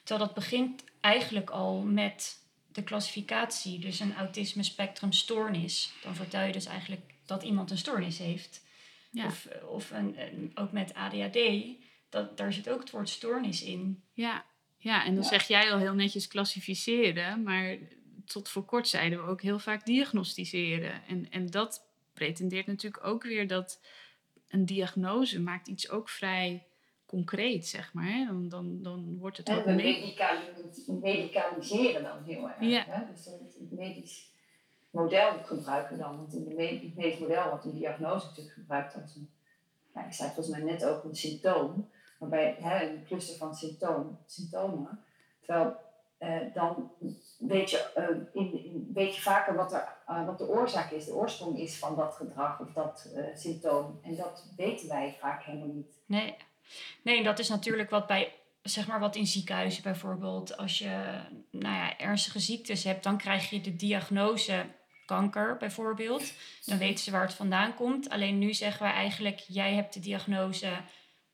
Terwijl 0.04 0.26
dat 0.26 0.34
begint 0.36 0.84
eigenlijk 1.00 1.50
al 1.50 1.82
met 1.82 2.44
de 2.72 2.82
klassificatie, 2.82 3.78
dus 3.78 4.00
een 4.00 4.14
autisme 4.14 4.62
spectrum 4.62 5.12
stoornis. 5.12 5.92
Dan 6.02 6.14
vertel 6.14 6.42
je 6.46 6.52
dus 6.52 6.66
eigenlijk 6.66 7.14
dat 7.26 7.42
iemand 7.42 7.70
een 7.70 7.78
stoornis 7.78 8.18
heeft. 8.18 8.64
Ja. 9.10 9.26
Of, 9.26 9.46
of 9.68 9.90
een, 9.90 10.20
een- 10.20 10.50
ook 10.54 10.72
met 10.72 10.94
ADHD, 10.94 11.38
dat, 12.08 12.36
daar 12.36 12.52
zit 12.52 12.68
ook 12.70 12.80
het 12.80 12.90
woord 12.90 13.08
stoornis 13.08 13.62
in. 13.62 14.02
Ja, 14.12 14.44
ja 14.78 15.04
en 15.04 15.14
dan 15.14 15.22
Ja. 15.22 15.28
zeg 15.28 15.48
jij 15.48 15.72
al 15.72 15.78
heel 15.78 15.94
netjes 15.94 16.28
klassificeren, 16.28 17.42
maar 17.42 17.76
tot 18.32 18.48
voor 18.48 18.64
kort 18.64 18.88
zeiden 18.88 19.24
we 19.24 19.30
ook 19.30 19.42
heel 19.42 19.58
vaak 19.58 19.86
diagnosticeren. 19.86 21.06
En, 21.06 21.30
en 21.30 21.46
dat 21.46 21.86
pretendeert 22.12 22.66
natuurlijk 22.66 23.06
ook 23.06 23.22
weer 23.22 23.48
dat 23.48 23.80
een 24.48 24.66
diagnose 24.66 25.40
maakt 25.40 25.68
iets 25.68 25.90
ook 25.90 26.08
vrij 26.08 26.66
concreet, 27.06 27.66
zeg 27.66 27.92
maar. 27.92 28.04
Hè? 28.04 28.26
Dan, 28.26 28.48
dan, 28.48 28.82
dan 28.82 29.18
wordt 29.18 29.36
het 29.36 29.48
En 29.48 29.58
ook 29.58 29.64
we 29.64 29.72
medicaliseren 31.02 32.02
dan 32.02 32.22
heel 32.24 32.48
erg. 32.48 32.60
Ja. 32.60 32.84
Hè? 32.86 33.12
Dus 33.12 33.24
het 33.24 33.70
medisch 33.70 34.30
model 34.90 35.32
gebruiken 35.42 35.98
dan. 35.98 36.16
Want 36.16 36.34
in 36.34 36.46
het 36.46 36.96
medisch 36.96 37.18
model 37.18 37.48
wordt 37.48 37.64
een 37.64 37.78
diagnose 37.78 38.26
natuurlijk 38.26 38.54
gebruikt 38.54 38.94
als 39.02 39.16
een, 39.16 39.30
ja, 39.94 40.06
ik 40.06 40.12
zei 40.12 40.30
volgens 40.34 40.56
mij 40.56 40.64
net 40.64 40.84
ook, 40.84 41.04
een 41.04 41.16
symptoom. 41.16 41.90
Waarbij 42.18 42.56
hè, 42.60 42.88
een 42.88 43.04
cluster 43.04 43.36
van 43.36 43.54
symptoom, 43.54 44.18
symptomen. 44.26 45.04
Terwijl 45.40 45.76
eh, 46.20 46.54
dan 46.54 46.92
weet 47.38 47.70
je, 47.70 47.92
eh, 47.94 48.42
in, 48.42 48.64
in, 48.64 48.90
weet 48.94 49.14
je 49.14 49.20
vaker 49.20 49.54
wat, 49.54 49.72
er, 49.72 49.96
eh, 50.06 50.26
wat 50.26 50.38
de 50.38 50.48
oorzaak 50.48 50.90
is, 50.90 51.04
de 51.04 51.14
oorsprong 51.14 51.58
is 51.58 51.78
van 51.78 51.96
dat 51.96 52.14
gedrag 52.14 52.60
of 52.60 52.72
dat 52.72 53.08
symptoom. 53.34 54.00
En 54.02 54.16
dat 54.16 54.52
weten 54.56 54.88
wij 54.88 55.16
vaak 55.20 55.42
helemaal 55.42 55.74
niet. 55.74 56.00
Nee. 56.06 56.36
nee, 57.02 57.22
dat 57.22 57.38
is 57.38 57.48
natuurlijk 57.48 57.90
wat 57.90 58.06
bij, 58.06 58.32
zeg 58.62 58.86
maar 58.86 59.00
wat 59.00 59.16
in 59.16 59.26
ziekenhuizen 59.26 59.82
bijvoorbeeld, 59.82 60.56
als 60.56 60.78
je 60.78 61.22
nou 61.50 61.74
ja, 61.74 61.98
ernstige 61.98 62.38
ziektes 62.38 62.84
hebt, 62.84 63.04
dan 63.04 63.16
krijg 63.16 63.50
je 63.50 63.60
de 63.60 63.76
diagnose 63.76 64.64
kanker 65.06 65.56
bijvoorbeeld. 65.56 66.32
Dan 66.64 66.78
weten 66.78 67.04
ze 67.04 67.10
waar 67.10 67.26
het 67.26 67.34
vandaan 67.34 67.74
komt. 67.74 68.10
Alleen 68.10 68.38
nu 68.38 68.54
zeggen 68.54 68.82
wij 68.82 68.92
eigenlijk, 68.92 69.38
jij 69.38 69.74
hebt 69.74 69.94
de 69.94 70.00
diagnose 70.00 70.70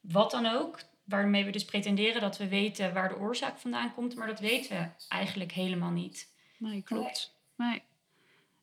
wat 0.00 0.30
dan 0.30 0.46
ook. 0.46 0.80
Waarmee 1.06 1.44
we 1.44 1.50
dus 1.50 1.64
pretenderen 1.64 2.20
dat 2.20 2.36
we 2.36 2.48
weten 2.48 2.94
waar 2.94 3.08
de 3.08 3.18
oorzaak 3.18 3.58
vandaan 3.58 3.94
komt, 3.94 4.14
maar 4.14 4.26
dat 4.26 4.40
weten 4.40 4.76
we 4.76 5.06
eigenlijk 5.08 5.52
helemaal 5.52 5.90
niet. 5.90 6.32
Nee, 6.58 6.82
klopt. 6.82 7.34
Nee. 7.56 7.82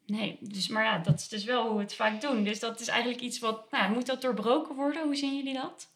Nee, 0.05 0.37
dus, 0.41 0.67
maar 0.67 0.83
ja, 0.83 0.97
dat 0.97 1.19
is 1.19 1.29
dus 1.29 1.43
wel 1.43 1.67
hoe 1.67 1.75
we 1.75 1.83
het 1.83 1.95
vaak 1.95 2.21
doen. 2.21 2.43
Dus 2.43 2.59
dat 2.59 2.79
is 2.79 2.87
eigenlijk 2.87 3.21
iets 3.21 3.39
wat, 3.39 3.71
nou, 3.71 3.93
moet 3.93 4.05
dat 4.05 4.21
doorbroken 4.21 4.75
worden? 4.75 5.03
Hoe 5.03 5.15
zien 5.15 5.35
jullie 5.35 5.53
dat? 5.53 5.91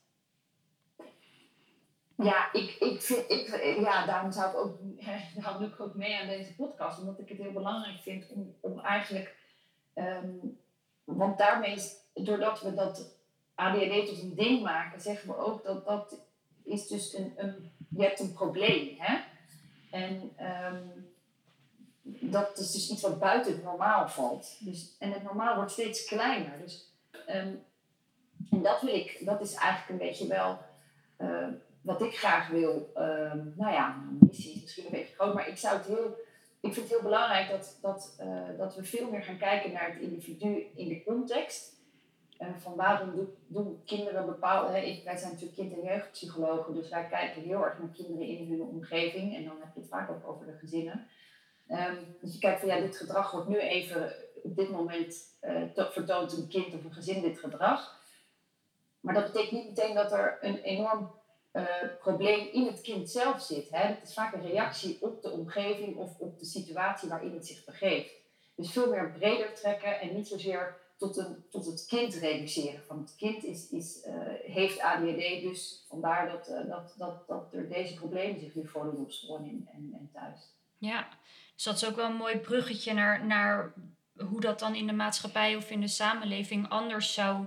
Ja, 2.16 2.54
ik, 2.54 2.76
ik 2.80 3.02
vind, 3.02 3.30
ik, 3.30 3.48
ja, 3.80 4.06
daarom 4.06 4.32
zou 4.32 4.50
ik 4.50 4.58
ook, 4.58 4.80
doe 5.60 5.68
ik 5.68 5.80
ook 5.80 5.96
mee 5.96 6.20
aan 6.20 6.28
deze 6.28 6.56
podcast, 6.56 7.00
omdat 7.00 7.20
ik 7.20 7.30
het 7.30 7.38
heel 7.38 7.52
belangrijk 7.52 8.00
vind 8.00 8.28
om, 8.30 8.56
om 8.60 8.80
eigenlijk, 8.80 9.36
ehm, 9.94 10.30
want 11.04 11.38
daarmee, 11.38 11.72
is, 11.72 11.96
doordat 12.14 12.62
we 12.62 12.74
dat 12.74 13.16
ADHD 13.56 14.06
tot 14.08 14.22
een 14.22 14.36
ding 14.36 14.62
maken, 14.64 15.02
zeggen 15.02 15.28
we 15.28 15.38
ook 15.38 15.64
dat 15.64 15.86
dat 15.86 16.27
is 16.68 16.88
dus 16.88 17.14
een, 17.14 17.34
een 17.36 17.72
je 17.90 18.04
hebt 18.04 18.20
een 18.20 18.34
probleem, 18.34 18.96
hè? 18.98 19.18
En 19.92 20.32
ehm, 20.36 20.84
dat 22.32 22.58
is 22.58 22.72
dus 22.72 22.90
iets 22.90 23.02
wat 23.02 23.20
buiten 23.20 23.52
het 23.52 23.64
normaal 23.64 24.10
valt. 24.10 24.58
Dus, 24.60 24.96
en 25.00 25.12
het 25.12 25.24
normaal 25.24 25.56
wordt 25.56 25.72
steeds 25.72 26.06
kleiner. 26.06 26.60
Dus, 26.62 26.94
ehm, 27.26 27.54
en 28.52 28.62
dat 28.62 28.82
wil 28.82 28.94
ik, 28.94 29.22
dat 29.26 29.42
is 29.42 29.54
eigenlijk 29.54 29.90
een 29.90 30.08
beetje 30.08 30.28
wel 30.28 30.60
eh, 31.18 31.48
wat 31.82 32.02
ik 32.02 32.18
graag 32.18 32.48
wil. 32.48 32.92
ehm, 32.96 33.40
nou 33.56 33.74
ja, 33.74 34.04
missie 34.20 34.54
is 34.54 34.62
misschien 34.62 34.86
een 34.86 34.92
beetje 34.92 35.16
groot, 35.16 35.34
maar 35.34 35.48
ik 35.48 35.58
zou 35.58 35.78
het 35.78 35.86
heel. 35.86 36.26
Ik 36.60 36.74
vind 36.74 36.90
het 36.90 36.90
heel 36.90 37.10
belangrijk 37.10 37.50
dat, 37.50 37.78
dat, 37.82 38.16
eh, 38.18 38.58
dat 38.58 38.76
we 38.76 38.84
veel 38.84 39.12
meer 39.12 39.24
gaan 39.24 39.38
kijken 39.38 39.72
naar 39.72 39.94
het 39.94 40.02
individu 40.02 40.68
in 40.76 40.88
de 40.88 41.04
context. 41.04 41.76
Eh, 42.38 42.48
van 42.58 42.76
waarom 42.76 43.30
doen, 43.48 43.82
kinderen 43.86 44.26
bepaalde. 44.26 44.68
Hè, 44.78 45.02
wij 45.04 45.18
zijn 45.18 45.32
natuurlijk 45.32 45.60
kind- 45.60 45.74
en 45.74 45.82
jeugdpsychologen, 45.84 46.74
dus 46.74 46.90
wij 46.90 47.08
kijken 47.08 47.42
heel 47.42 47.64
erg 47.66 47.80
naar 47.80 47.90
kinderen 47.94 48.28
in 48.28 48.50
hun 48.50 48.62
omgeving. 48.62 49.36
En 49.36 49.44
dan 49.46 49.56
heb 49.60 49.74
je 49.74 49.80
het 49.80 49.90
vaak 49.90 50.10
ook 50.10 50.28
over 50.28 50.46
de 50.46 50.58
gezinnen. 50.58 51.08
Ehm, 51.68 51.96
dus 52.22 52.34
je 52.34 52.40
kijkt 52.40 52.60
van 52.60 52.70
ja, 52.70 52.80
dit 52.80 52.98
gedrag 52.98 53.32
wordt 53.32 53.48
nu 53.48 53.58
even 53.60 54.14
op 54.44 54.56
dit 54.56 54.70
moment 54.70 55.36
eh, 55.40 55.62
to- 55.74 55.90
vertoont 55.92 56.32
een 56.38 56.48
kind 56.48 56.74
of 56.74 56.84
een 56.84 56.94
gezin 56.94 57.22
dit 57.22 57.40
gedrag. 57.40 58.06
Maar 59.00 59.14
dat 59.14 59.26
betekent 59.32 59.52
niet 59.52 59.68
meteen 59.68 59.96
dat 59.96 60.12
er 60.12 60.38
een 60.42 60.58
enorm 60.58 61.16
eh, 61.52 61.64
probleem 62.00 62.48
in 62.52 62.66
het 62.66 62.82
kind 62.82 63.10
zelf 63.10 63.42
zit. 63.42 63.70
Hè? 63.70 63.88
Het 63.88 64.08
is 64.08 64.14
vaak 64.14 64.34
een 64.34 64.48
reactie 64.48 64.98
op 65.02 65.22
de 65.22 65.32
omgeving 65.32 65.96
of 65.96 66.20
op 66.20 66.40
de 66.40 66.46
situatie 66.46 67.10
waarin 67.10 67.34
het 67.34 67.48
zich 67.48 67.66
begeeft. 67.66 68.14
Dus 68.56 68.72
veel 68.72 68.90
meer 68.90 69.12
breder 69.12 69.54
trekken 69.54 70.00
en 70.00 70.16
niet 70.16 70.28
zozeer 70.28 70.78
tot, 70.98 71.18
een, 71.18 71.44
tot 71.50 71.66
het 71.66 71.86
kind 71.88 72.14
reduceren. 72.14 72.84
Van 72.88 72.98
het 73.00 73.16
kind 73.18 73.44
is, 73.44 73.70
is, 73.70 74.02
eh, 74.02 74.14
heeft 74.44 74.80
ADHD, 74.80 75.42
dus 75.42 75.86
vandaar 75.90 76.30
dat, 76.32 76.48
eh, 76.48 76.70
dat, 76.70 76.94
dat, 76.98 77.28
dat 77.28 77.54
er 77.54 77.70
deze 77.70 77.94
problemen 77.94 78.40
zich 78.40 78.56
nu 78.56 78.68
voordoen 78.68 79.02
op 79.04 79.12
school 79.12 79.38
en, 79.38 79.68
en, 79.74 79.90
en 79.94 80.10
thuis. 80.14 80.40
Ja, 80.78 81.08
dus 81.56 81.64
dat 81.64 81.76
is 81.76 81.86
ook 81.86 81.96
wel 81.96 82.06
een 82.10 82.16
mooi 82.16 82.38
bruggetje 82.38 82.94
naar, 82.94 83.26
naar 83.26 83.74
hoe 84.18 84.42
dat 84.42 84.60
dan 84.60 84.76
in 84.76 84.88
de 84.88 84.94
maatschappij 84.94 85.56
of 85.56 85.70
in 85.72 85.82
de 85.82 85.88
samenleving 85.88 86.70
anders 86.70 87.14
zou 87.14 87.46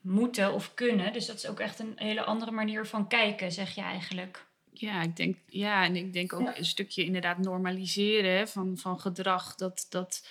moeten 0.00 0.52
of 0.52 0.74
kunnen. 0.74 1.12
Dus 1.12 1.26
dat 1.26 1.36
is 1.36 1.46
ook 1.46 1.60
echt 1.60 1.78
een 1.78 1.92
hele 1.96 2.24
andere 2.24 2.50
manier 2.50 2.86
van 2.86 3.08
kijken, 3.08 3.52
zeg 3.52 3.74
je 3.74 3.80
eigenlijk. 3.80 4.46
Ja, 4.72 5.02
ik 5.02 5.16
denk, 5.16 5.36
ja, 5.46 5.84
en 5.84 5.96
ik 5.96 6.12
denk 6.12 6.32
ook 6.32 6.40
Ja. 6.40 6.58
een 6.58 6.64
stukje 6.64 7.04
inderdaad 7.04 7.38
normaliseren 7.38 8.48
van, 8.48 8.76
van 8.76 9.00
gedrag. 9.00 9.54
Dat, 9.54 9.86
dat, 9.88 10.26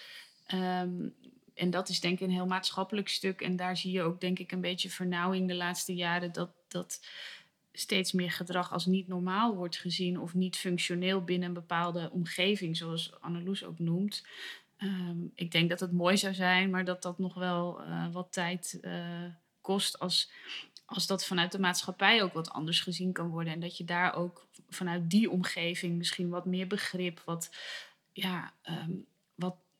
ehm, 0.45 1.09
en 1.55 1.69
dat 1.69 1.89
is 1.89 1.99
denk 1.99 2.19
ik 2.19 2.27
een 2.27 2.33
heel 2.33 2.45
maatschappelijk 2.45 3.07
stuk. 3.07 3.41
En 3.41 3.55
daar 3.55 3.77
zie 3.77 3.91
je 3.91 4.01
ook 4.01 4.21
denk 4.21 4.39
ik 4.39 4.51
een 4.51 4.61
beetje 4.61 4.89
vernauwing 4.89 5.47
de 5.47 5.55
laatste 5.55 5.95
jaren. 5.95 6.31
Dat, 6.31 6.49
dat 6.67 7.05
steeds 7.71 8.11
meer 8.11 8.31
gedrag 8.31 8.71
als 8.71 8.85
niet 8.85 9.07
normaal 9.07 9.55
wordt 9.55 9.77
gezien. 9.77 10.19
Of 10.19 10.33
niet 10.33 10.57
functioneel 10.57 11.23
binnen 11.23 11.47
een 11.47 11.53
bepaalde 11.53 12.09
omgeving, 12.11 12.77
zoals 12.77 13.21
Anneloes 13.21 13.63
ook 13.63 13.79
noemt. 13.79 14.25
Ehm, 14.77 15.17
ik 15.35 15.51
denk 15.51 15.69
dat 15.69 15.79
het 15.79 15.91
mooi 15.91 16.17
zou 16.17 16.33
zijn, 16.33 16.69
maar 16.69 16.85
dat 16.85 17.01
dat 17.01 17.19
nog 17.19 17.33
wel 17.33 17.81
eh, 17.81 18.07
wat 18.11 18.31
tijd 18.31 18.79
eh, 18.81 19.23
kost 19.61 19.99
als 19.99 20.29
als 20.85 21.07
dat 21.07 21.25
vanuit 21.25 21.51
de 21.51 21.59
maatschappij 21.59 22.23
ook 22.23 22.33
wat 22.33 22.49
anders 22.49 22.79
gezien 22.79 23.11
kan 23.11 23.27
worden. 23.27 23.53
En 23.53 23.59
dat 23.59 23.77
je 23.77 23.83
daar 23.83 24.15
ook 24.15 24.47
vanuit 24.69 25.09
die 25.09 25.29
omgeving 25.29 25.97
misschien 25.97 26.29
wat 26.29 26.45
meer 26.45 26.67
begrip, 26.67 27.21
wat, 27.25 27.55
ja, 28.13 28.53
ehm, 28.61 28.91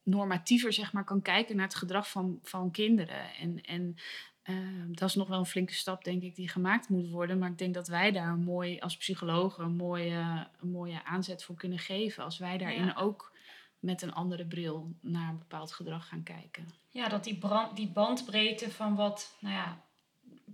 normatiever 0.05 0.73
zeg 0.73 0.93
maar, 0.93 1.03
kan 1.03 1.21
kijken 1.21 1.55
naar 1.55 1.65
het 1.65 1.75
gedrag 1.75 2.09
van, 2.09 2.39
van 2.43 2.71
kinderen. 2.71 3.33
En, 3.39 3.61
en 3.61 3.95
ehm, 4.43 4.91
dat 4.93 5.09
is 5.09 5.15
nog 5.15 5.27
wel 5.27 5.39
een 5.39 5.45
flinke 5.45 5.73
stap, 5.73 6.03
denk 6.03 6.21
ik, 6.21 6.35
die 6.35 6.49
gemaakt 6.49 6.89
moet 6.89 7.09
worden. 7.09 7.37
Maar 7.39 7.49
ik 7.49 7.57
denk 7.57 7.73
dat 7.73 7.87
wij 7.87 8.11
daar 8.11 8.35
mooi, 8.37 8.79
als 8.79 8.97
psychologen 8.97 9.63
een 9.63 9.75
mooie, 9.75 10.47
een 10.61 10.71
mooie 10.71 11.03
aanzet 11.03 11.43
voor 11.43 11.55
kunnen 11.55 11.79
geven. 11.79 12.23
Als 12.23 12.37
wij 12.37 12.57
daarin 12.57 12.85
Ja. 12.85 12.95
ook 12.95 13.33
met 13.79 14.01
een 14.01 14.13
andere 14.13 14.45
bril 14.45 14.95
naar 15.01 15.29
een 15.29 15.37
bepaald 15.37 15.71
gedrag 15.71 16.07
gaan 16.07 16.23
kijken. 16.23 16.67
Ja, 16.91 17.07
dat 17.09 17.23
die, 17.23 17.37
brand, 17.37 17.75
die 17.75 17.87
bandbreedte 17.89 18.71
van 18.71 18.95
wat, 18.95 19.35
nou 19.39 19.53
ja, 19.55 19.83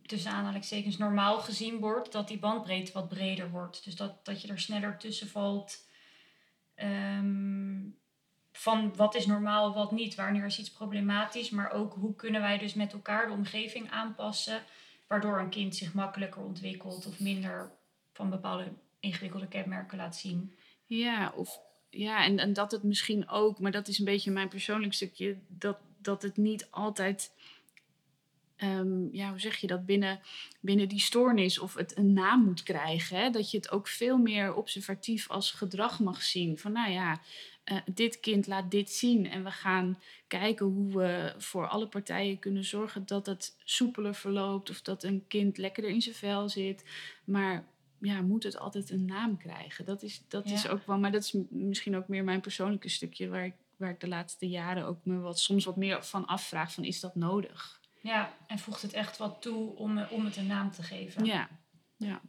tussen 0.06 0.32
aanhalingstekens 0.32 0.98
normaal 0.98 1.40
gezien 1.40 1.80
wordt, 1.80 2.12
dat 2.12 2.28
die 2.28 2.40
bandbreedte 2.40 2.92
wat 2.92 3.08
breder 3.08 3.50
wordt. 3.50 3.84
Dus 3.84 3.96
dat, 3.96 4.26
dat 4.26 4.42
je 4.42 4.48
er 4.48 4.60
sneller 4.60 4.98
tussen 4.98 5.28
valt 5.28 5.88
ehm, 6.76 7.80
van 8.62 8.96
wat 8.96 9.16
is 9.16 9.26
normaal, 9.26 9.74
wat 9.74 9.92
niet. 9.92 10.16
Wanneer 10.16 10.46
is 10.46 10.60
iets 10.60 10.72
problematisch, 10.72 11.50
maar 11.50 11.72
ook 11.72 11.94
hoe 11.94 12.16
kunnen 12.16 12.42
wij 12.42 12.58
dus 12.58 12.74
met 12.74 12.94
elkaar 12.94 13.28
de 13.28 13.34
omgeving 13.34 13.92
aanpassen, 13.92 14.64
waardoor 15.08 15.40
een 15.40 15.50
kind 15.50 15.76
zich 15.76 15.94
makkelijker 15.94 16.42
ontwikkelt 16.42 17.06
of 17.06 17.20
minder 17.20 17.72
van 18.14 18.30
bepaalde 18.30 18.74
ingewikkelde 19.00 19.48
kenmerken 19.48 19.98
laat 19.98 20.16
zien. 20.16 20.56
Ja, 20.86 21.34
of, 21.36 21.60
ja 21.90 22.26
en, 22.26 22.40
en 22.40 22.54
dat 22.54 22.72
het 22.72 22.84
misschien 22.84 23.30
ook, 23.30 23.60
maar 23.60 23.72
dat 23.72 23.88
is 23.88 24.00
een 24.00 24.06
beetje 24.06 24.32
mijn 24.32 24.50
persoonlijk 24.50 24.94
stukje, 24.94 25.38
dat, 25.48 25.78
dat 25.98 26.22
het 26.22 26.38
niet 26.38 26.68
altijd, 26.72 27.32
ehm, 28.56 29.16
ja, 29.16 29.30
hoe 29.30 29.40
zeg 29.40 29.58
je 29.58 29.68
dat, 29.68 29.86
binnen, 29.86 30.20
binnen 30.60 30.90
die 30.90 31.00
stoornis 31.00 31.60
of 31.60 31.74
het 31.74 31.98
een 31.98 32.14
naam 32.14 32.44
moet 32.44 32.64
krijgen. 32.64 33.18
Hè? 33.18 33.30
Dat 33.30 33.52
je 33.52 33.58
het 33.58 33.72
ook 33.72 33.88
veel 33.88 34.18
meer 34.18 34.54
observatief 34.54 35.30
als 35.30 35.52
gedrag 35.52 36.00
mag 36.00 36.22
zien. 36.22 36.58
Van 36.58 36.72
nou 36.72 36.92
ja, 36.92 37.22
uh, 37.66 37.78
dit 37.94 38.20
kind 38.20 38.48
laat 38.48 38.72
dit 38.72 38.92
zien. 38.92 39.30
En 39.30 39.44
we 39.44 39.52
gaan 39.52 40.00
kijken 40.28 40.66
hoe 40.66 40.98
we 40.98 41.34
voor 41.38 41.68
alle 41.68 41.88
partijen 41.88 42.40
kunnen 42.40 42.66
zorgen 42.66 43.06
dat 43.06 43.26
het 43.26 43.56
soepeler 43.64 44.16
verloopt. 44.16 44.70
Of 44.70 44.82
dat 44.82 45.04
een 45.04 45.28
kind 45.28 45.58
lekkerder 45.58 45.92
in 45.92 46.02
zijn 46.02 46.16
vel 46.16 46.50
zit. 46.50 46.86
Maar 47.26 47.66
ja, 48.00 48.22
moet 48.22 48.44
het 48.44 48.58
altijd 48.58 48.90
een 48.90 49.06
naam 49.06 49.38
krijgen? 49.38 49.86
Dat 49.86 50.04
is, 50.04 50.24
dat 50.28 50.46
is 50.46 50.68
ook 50.68 50.86
wel, 50.86 51.00
maar 51.00 51.12
dat 51.12 51.24
is 51.24 51.36
misschien 51.50 51.96
ook 51.96 52.08
meer 52.08 52.24
mijn 52.24 52.42
persoonlijke 52.42 52.90
stukje 52.90 53.30
waar 53.30 53.46
ik, 53.46 53.56
waar 53.78 53.90
ik 53.90 54.00
de 54.00 54.08
laatste 54.08 54.50
jaren 54.50 54.86
ook 54.86 55.06
me 55.06 55.20
wat, 55.20 55.40
soms 55.40 55.66
wat 55.66 55.76
meer 55.76 56.06
van 56.06 56.26
afvraag: 56.26 56.74
van 56.74 56.84
is 56.84 57.00
dat 57.00 57.16
nodig? 57.16 57.80
Ja, 58.02 58.38
en 58.48 58.60
voegt 58.60 58.82
het 58.82 58.94
echt 58.94 59.18
wat 59.18 59.42
toe 59.42 59.76
om, 59.76 60.00
om 60.00 60.26
het 60.26 60.38
een 60.38 60.48
naam 60.48 60.72
te 60.72 60.84
geven? 60.84 61.26
Ja, 61.26 61.50
ja. 61.98 62.22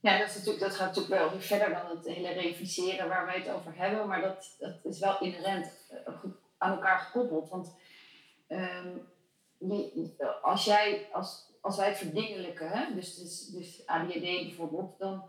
Ja, 0.00 0.18
dat, 0.18 0.28
is 0.28 0.34
natuurlijk, 0.34 0.64
dat 0.64 0.74
gaat 0.74 0.94
natuurlijk 0.94 1.30
wel 1.30 1.40
verder 1.40 1.70
dan 1.70 1.96
het 1.96 2.06
hele 2.06 2.32
reviseren 2.32 3.08
waar 3.08 3.26
wij 3.26 3.38
het 3.38 3.50
over 3.50 3.76
hebben. 3.76 4.08
Maar 4.08 4.20
dat, 4.20 4.56
dat 4.58 4.74
is 4.82 4.98
wel 4.98 5.20
inherent 5.20 5.72
eh, 5.90 6.14
aan 6.58 6.72
elkaar 6.72 6.98
gekoppeld. 6.98 7.48
Want 7.48 7.74
um, 8.48 9.08
als, 10.42 10.64
jij, 10.64 11.08
als, 11.12 11.52
als 11.60 11.76
wij 11.76 11.88
het 11.88 11.98
verdingelijken, 11.98 12.94
dus, 12.94 13.16
dus, 13.16 13.46
dus 13.46 13.86
ADHD 13.86 14.20
bijvoorbeeld, 14.20 14.98
dan 14.98 15.28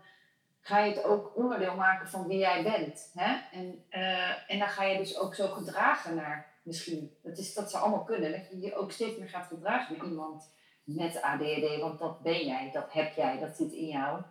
ga 0.60 0.78
je 0.78 0.94
het 0.94 1.04
ook 1.04 1.36
onderdeel 1.36 1.74
maken 1.74 2.08
van 2.08 2.26
wie 2.26 2.38
jij 2.38 2.62
bent. 2.62 3.10
Hè? 3.14 3.58
En, 3.58 3.84
uh, 3.90 4.50
en 4.50 4.58
dan 4.58 4.68
ga 4.68 4.84
je 4.84 4.98
dus 4.98 5.18
ook 5.18 5.34
zo 5.34 5.48
gedragen 5.48 6.14
naar 6.14 6.52
misschien. 6.62 7.16
Dat, 7.22 7.38
is, 7.38 7.54
dat 7.54 7.70
zou 7.70 7.82
allemaal 7.82 8.04
kunnen. 8.04 8.32
Dat 8.32 8.48
je 8.50 8.60
je 8.60 8.74
ook 8.74 8.92
steeds 8.92 9.18
meer 9.18 9.28
gaat 9.28 9.46
gedragen 9.46 9.96
naar 9.96 10.06
iemand 10.06 10.50
met 10.84 11.22
ADHD. 11.22 11.80
Want 11.80 11.98
dat 11.98 12.20
ben 12.20 12.46
jij, 12.46 12.70
dat 12.72 12.92
heb 12.92 13.14
jij, 13.14 13.38
dat 13.38 13.56
zit 13.56 13.72
in 13.72 13.86
jou. 13.86 14.22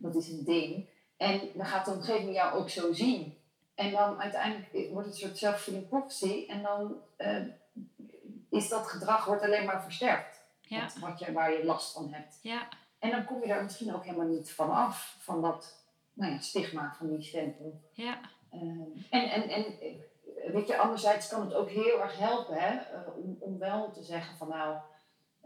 Dat 0.00 0.14
is 0.14 0.28
een 0.28 0.44
ding. 0.44 0.88
En 1.16 1.40
dan 1.54 1.66
gaat 1.66 1.84
de 1.84 1.90
omgeving 1.90 2.34
jou 2.34 2.58
ook 2.58 2.70
zo 2.70 2.92
zien. 2.92 3.38
En 3.74 3.90
dan 3.90 4.20
uiteindelijk 4.20 4.90
wordt 4.90 5.06
het 5.06 5.14
een 5.14 5.20
soort 5.20 5.38
self-fulfilling 5.38 5.88
prophecy. 5.88 6.44
En 6.48 6.62
dan 6.62 6.96
uh, 7.18 7.46
is 8.50 8.68
dat 8.68 8.86
gedrag 8.86 9.24
wordt 9.24 9.42
alleen 9.42 9.64
maar 9.64 9.82
versterkt. 9.82 10.44
Ja. 10.60 10.82
Wat, 10.82 10.98
wat 10.98 11.18
je, 11.18 11.32
waar 11.32 11.52
je 11.52 11.64
last 11.64 11.92
van 11.92 12.12
hebt. 12.12 12.38
Ja. 12.42 12.68
En 12.98 13.10
dan 13.10 13.24
kom 13.24 13.40
je 13.40 13.46
daar 13.46 13.62
misschien 13.62 13.94
ook 13.94 14.04
helemaal 14.04 14.26
niet 14.26 14.52
van 14.52 14.70
af. 14.70 15.16
Van 15.20 15.42
dat 15.42 15.84
nou 16.12 16.32
ja, 16.32 16.38
stigma 16.40 16.94
van 16.98 17.08
die 17.08 17.22
stempel. 17.22 17.80
Ja. 17.92 18.20
Uh, 18.54 18.60
en, 19.10 19.30
en, 19.30 19.48
en 19.48 19.64
weet 20.52 20.66
je, 20.66 20.78
anderzijds 20.78 21.28
kan 21.28 21.40
het 21.40 21.54
ook 21.54 21.70
heel 21.70 22.00
erg 22.00 22.18
helpen 22.18 22.56
hè, 22.56 22.74
uh, 22.74 23.16
om, 23.16 23.36
om 23.40 23.58
wel 23.58 23.92
te 23.92 24.02
zeggen 24.02 24.36
van 24.36 24.48
nou, 24.48 24.76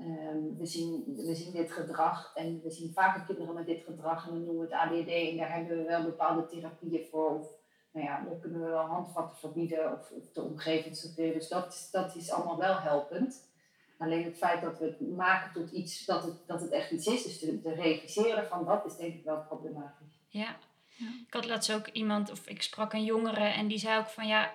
um, 0.00 0.56
we, 0.58 0.66
zien, 0.66 1.04
we 1.16 1.34
zien 1.34 1.52
dit 1.52 1.72
gedrag 1.72 2.32
en 2.34 2.60
we 2.62 2.70
zien 2.70 2.92
vaker 2.92 3.24
kinderen 3.24 3.54
met 3.54 3.66
dit 3.66 3.84
gedrag 3.84 4.26
en 4.26 4.32
dan 4.32 4.44
noemen 4.44 4.68
we 4.68 4.74
het 4.74 4.82
ADD 4.82 5.08
en 5.08 5.36
daar 5.36 5.52
hebben 5.52 5.76
we 5.76 5.84
wel 5.84 6.02
bepaalde 6.02 6.46
therapieën 6.46 7.06
voor. 7.10 7.38
Of 7.40 7.48
nou 7.92 8.06
ja, 8.06 8.24
dan 8.28 8.40
kunnen 8.40 8.60
we 8.60 8.66
wel 8.66 8.86
handvatten 8.86 9.38
verbieden 9.38 9.92
of, 9.92 10.10
of 10.10 10.32
de 10.32 10.42
omgevingsstructuur. 10.42 11.32
Dus 11.32 11.48
dat, 11.48 11.88
dat 11.92 12.14
is 12.14 12.30
allemaal 12.30 12.58
wel 12.58 12.80
helpend. 12.80 13.52
Alleen 13.98 14.24
het 14.24 14.36
feit 14.36 14.62
dat 14.62 14.78
we 14.78 14.84
het 14.84 15.16
maken 15.16 15.52
tot 15.52 15.70
iets 15.70 16.04
dat 16.04 16.24
het, 16.24 16.46
dat 16.46 16.60
het 16.60 16.70
echt 16.70 16.90
iets 16.90 17.06
is, 17.06 17.22
dus 17.22 17.38
te, 17.38 17.60
te 17.60 17.74
realiseren 17.74 18.46
van 18.46 18.64
dat 18.64 18.86
is 18.86 18.96
denk 18.96 19.14
ik 19.14 19.24
wel 19.24 19.42
problematisch. 19.42 20.18
Ja. 20.28 20.56
ja. 20.88 21.06
Ik 21.26 21.32
had 21.34 21.46
laatst 21.46 21.72
ook 21.72 21.88
iemand, 21.88 22.30
of 22.30 22.46
ik 22.46 22.62
sprak 22.62 22.92
een 22.92 23.04
jongere 23.04 23.44
en 23.44 23.66
die 23.66 23.78
zei 23.78 23.98
ook 23.98 24.08
van 24.08 24.26
ja, 24.26 24.52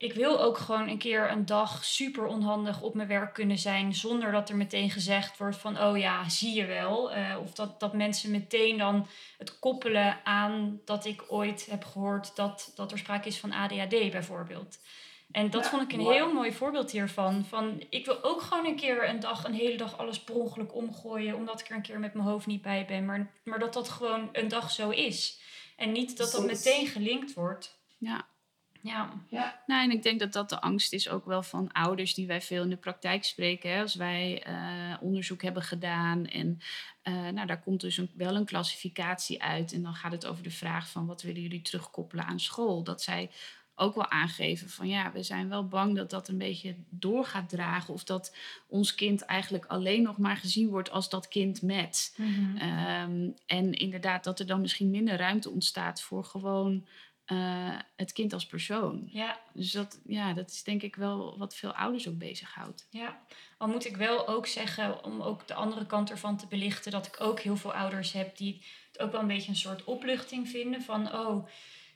ik 0.00 0.12
wil 0.12 0.40
ook 0.40 0.58
gewoon 0.58 0.88
een 0.88 0.98
keer 0.98 1.30
een 1.30 1.46
dag 1.46 1.84
super 1.84 2.26
onhandig 2.26 2.82
op 2.82 2.94
mijn 2.94 3.08
werk 3.08 3.34
kunnen 3.34 3.58
zijn. 3.58 3.94
Zonder 3.94 4.32
dat 4.32 4.48
er 4.48 4.56
meteen 4.56 4.90
gezegd 4.90 5.38
wordt 5.38 5.56
van, 5.56 5.80
oh 5.80 5.98
ja, 5.98 6.28
zie 6.28 6.54
je 6.54 6.66
wel. 6.66 7.16
Uh, 7.16 7.36
of 7.42 7.52
dat, 7.52 7.80
dat 7.80 7.92
mensen 7.92 8.30
meteen 8.30 8.78
dan 8.78 9.06
het 9.38 9.58
koppelen 9.58 10.20
aan 10.24 10.80
dat 10.84 11.04
ik 11.04 11.24
ooit 11.28 11.66
heb 11.70 11.84
gehoord 11.84 12.36
dat, 12.36 12.72
dat 12.74 12.92
er 12.92 12.98
sprake 12.98 13.28
is 13.28 13.38
van 13.38 13.52
ADHD 13.52 13.88
bijvoorbeeld. 13.88 14.78
En 15.30 15.50
dat 15.50 15.68
vond 15.68 15.82
ik 15.82 15.92
een 15.92 16.12
heel 16.12 16.32
mooi 16.32 16.52
voorbeeld 16.52 16.90
hiervan. 16.90 17.44
Van, 17.44 17.84
ik 17.90 18.06
wil 18.06 18.24
ook 18.24 18.40
gewoon 18.40 18.66
een 18.66 18.76
keer 18.76 19.08
een 19.08 19.20
dag, 19.20 19.44
een 19.44 19.54
hele 19.54 19.76
dag 19.76 19.98
alles 19.98 20.20
per 20.20 20.34
ongeluk 20.34 20.74
omgooien. 20.74 21.36
Omdat 21.36 21.60
ik 21.60 21.68
er 21.68 21.76
een 21.76 21.82
keer 21.82 21.98
met 21.98 22.14
mijn 22.14 22.26
hoofd 22.26 22.46
niet 22.46 22.62
bij 22.62 22.84
ben. 22.86 23.04
Maar, 23.04 23.30
maar 23.44 23.58
dat 23.58 23.72
dat 23.72 23.88
gewoon 23.88 24.28
een 24.32 24.48
dag 24.48 24.70
zo 24.70 24.90
is. 24.90 25.40
En 25.76 25.92
niet 25.92 26.16
dat 26.16 26.32
dat 26.32 26.44
meteen 26.44 26.86
gelinkt 26.86 27.34
wordt. 27.34 27.78
Ja, 27.98 28.26
ja. 28.82 29.10
ja. 29.28 29.62
Nou, 29.66 29.84
en 29.84 29.90
ik 29.90 30.02
denk 30.02 30.20
dat 30.20 30.32
dat 30.32 30.48
de 30.48 30.60
angst 30.60 30.92
is 30.92 31.08
ook 31.08 31.24
wel 31.24 31.42
van 31.42 31.72
ouders 31.72 32.14
die 32.14 32.26
wij 32.26 32.40
veel 32.40 32.62
in 32.62 32.70
de 32.70 32.76
praktijk 32.76 33.24
spreken. 33.24 33.70
Hè. 33.70 33.80
Als 33.80 33.94
wij 33.94 34.46
uh, 34.48 34.96
onderzoek 35.00 35.42
hebben 35.42 35.62
gedaan 35.62 36.26
en 36.26 36.60
uh, 37.04 37.28
nou, 37.28 37.46
daar 37.46 37.60
komt 37.60 37.80
dus 37.80 37.96
een, 37.96 38.10
wel 38.14 38.34
een 38.34 38.44
klassificatie 38.44 39.42
uit. 39.42 39.72
En 39.72 39.82
dan 39.82 39.94
gaat 39.94 40.12
het 40.12 40.26
over 40.26 40.42
de 40.42 40.50
vraag 40.50 40.88
van 40.88 41.06
wat 41.06 41.22
willen 41.22 41.42
jullie 41.42 41.62
terugkoppelen 41.62 42.24
aan 42.24 42.40
school. 42.40 42.82
Dat 42.82 43.02
zij 43.02 43.30
ook 43.80 43.94
wel 43.94 44.10
aangeven 44.10 44.68
van 44.68 44.88
ja, 44.88 45.12
we 45.12 45.22
zijn 45.22 45.48
wel 45.48 45.68
bang 45.68 45.96
dat 45.96 46.10
dat 46.10 46.28
een 46.28 46.38
beetje 46.38 46.74
door 46.88 47.24
gaat 47.24 47.48
dragen. 47.48 47.94
Of 47.94 48.04
dat 48.04 48.36
ons 48.66 48.94
kind 48.94 49.20
eigenlijk 49.20 49.64
alleen 49.64 50.02
nog 50.02 50.18
maar 50.18 50.36
gezien 50.36 50.68
wordt 50.68 50.90
als 50.90 51.08
dat 51.08 51.28
kind 51.28 51.62
met. 51.62 52.14
Mm 52.16 52.34
-hmm. 52.34 52.56
um, 52.56 53.34
en 53.46 53.72
inderdaad 53.72 54.24
dat 54.24 54.40
er 54.40 54.46
dan 54.46 54.60
misschien 54.60 54.90
minder 54.90 55.16
ruimte 55.16 55.50
ontstaat 55.50 56.02
voor 56.02 56.24
gewoon 56.24 56.86
uh, 57.32 57.78
het 57.96 58.12
kind 58.12 58.32
als 58.32 58.46
persoon. 58.46 59.08
Ja. 59.12 59.40
Dus 59.52 59.72
dat, 59.72 60.00
ja, 60.06 60.32
dat 60.32 60.50
is 60.50 60.62
denk 60.62 60.82
ik 60.82 60.96
wel 60.96 61.38
wat 61.38 61.54
veel 61.54 61.74
ouders 61.74 62.08
ook 62.08 62.18
bezighoudt. 62.18 62.86
Ja, 62.90 63.18
al 63.58 63.68
moet 63.68 63.86
ik 63.86 63.96
wel 63.96 64.28
ook 64.28 64.46
zeggen, 64.46 65.04
om 65.04 65.22
ook 65.22 65.46
de 65.46 65.54
andere 65.54 65.86
kant 65.86 66.10
ervan 66.10 66.36
te 66.36 66.46
belichten, 66.46 66.92
dat 66.92 67.06
ik 67.06 67.20
ook 67.20 67.40
heel 67.40 67.56
veel 67.56 67.74
ouders 67.74 68.12
heb 68.12 68.36
die 68.36 68.64
het 68.92 69.00
ook 69.00 69.12
wel 69.12 69.20
een 69.20 69.26
beetje 69.26 69.50
een 69.50 69.56
soort 69.56 69.84
opluchting 69.84 70.48
vinden 70.48 70.82
van, 70.82 71.14
oh, 71.14 71.46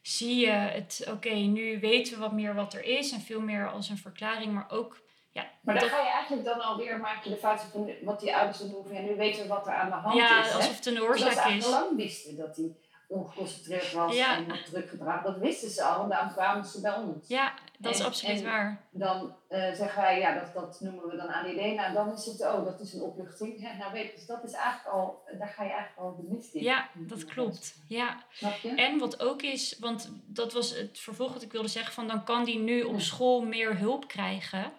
zie 0.02 0.36
je 0.36 0.50
het, 0.50 1.00
oké, 1.00 1.10
okay, 1.10 1.44
nu 1.44 1.80
weten 1.80 2.12
we 2.12 2.20
wat 2.20 2.32
meer 2.32 2.54
wat 2.54 2.74
er 2.74 2.84
is 2.84 3.12
en 3.12 3.20
veel 3.20 3.40
meer 3.40 3.70
als 3.70 3.88
een 3.88 3.98
verklaring, 3.98 4.52
maar 4.52 4.70
ook 4.70 5.02
ja, 5.34 5.50
maar 5.62 5.78
dan 5.78 5.88
ga 5.88 6.00
je 6.00 6.10
eigenlijk 6.10 6.44
dan 6.44 6.60
alweer, 6.60 7.00
maak 7.00 7.24
je 7.24 7.30
de 7.30 7.36
fout 7.36 7.60
van 7.60 7.90
wat 8.02 8.20
die 8.20 8.36
ouders 8.36 8.58
dan 8.58 8.68
doen. 8.68 8.92
Ja, 8.92 9.00
nu 9.00 9.16
weten 9.16 9.42
we 9.42 9.48
wat 9.48 9.66
er 9.66 9.74
aan 9.74 9.90
de 9.90 9.94
hand 9.94 10.16
ja, 10.16 10.40
is. 10.40 10.48
Ja, 10.48 10.56
alsof 10.56 10.76
het 10.76 10.86
een 10.86 11.02
oorzaak 11.02 11.46
is. 11.46 11.54
Dat 11.54 11.62
ze 11.62 11.70
lang 11.70 11.96
wisten 11.96 12.36
dat 12.36 12.54
die 12.54 12.76
ongeconcentreerd 13.08 13.92
was 13.92 14.14
ja. 14.14 14.36
en 14.36 14.46
druk 14.64 14.88
gedragen. 14.88 15.32
Dat 15.32 15.40
wisten 15.40 15.70
ze 15.70 15.82
al 15.82 16.02
en 16.02 16.08
daarom 16.08 16.32
kwamen 16.32 16.64
ze 16.64 16.80
bij 16.80 16.94
ons. 16.94 17.28
Ja, 17.28 17.54
dat 17.78 17.92
en, 17.92 17.98
is 17.98 18.04
absoluut 18.04 18.42
waar. 18.42 18.80
Dan 18.90 19.36
uh, 19.50 19.72
zeggen 19.72 20.02
wij, 20.02 20.18
ja, 20.18 20.34
dat, 20.34 20.54
dat 20.54 20.80
noemen 20.80 21.08
we 21.08 21.16
dan 21.16 21.28
ADD. 21.28 21.74
Nou, 21.74 21.92
dan 21.92 22.12
is 22.12 22.24
het, 22.24 22.40
oh, 22.40 22.64
dat 22.64 22.80
is 22.80 22.92
een 22.92 23.02
opluchting. 23.02 23.60
Ja, 23.60 23.76
nou 23.76 23.92
weet 23.92 24.06
je, 24.06 24.14
dus 24.14 24.26
dat 24.26 24.44
is 24.44 24.52
eigenlijk 24.52 24.94
al, 24.94 25.22
daar 25.38 25.48
ga 25.48 25.64
je 25.64 25.70
eigenlijk 25.70 26.00
al 26.00 26.16
de 26.16 26.34
mist 26.34 26.54
in. 26.54 26.62
Ja, 26.62 26.88
dat 26.94 27.24
klopt. 27.24 27.74
Ja. 27.88 28.22
Snap 28.30 28.54
je? 28.54 28.68
En 28.68 28.98
wat 28.98 29.20
ook 29.20 29.42
is, 29.42 29.76
want 29.78 30.10
dat 30.26 30.52
was 30.52 30.76
het 30.76 30.98
vervolg 30.98 31.32
wat 31.32 31.42
ik 31.42 31.52
wilde 31.52 31.68
zeggen, 31.68 31.92
van 31.92 32.08
dan 32.08 32.24
kan 32.24 32.44
die 32.44 32.58
nu 32.58 32.82
op 32.82 33.00
school 33.00 33.42
meer 33.42 33.78
hulp 33.78 34.08
krijgen. 34.08 34.72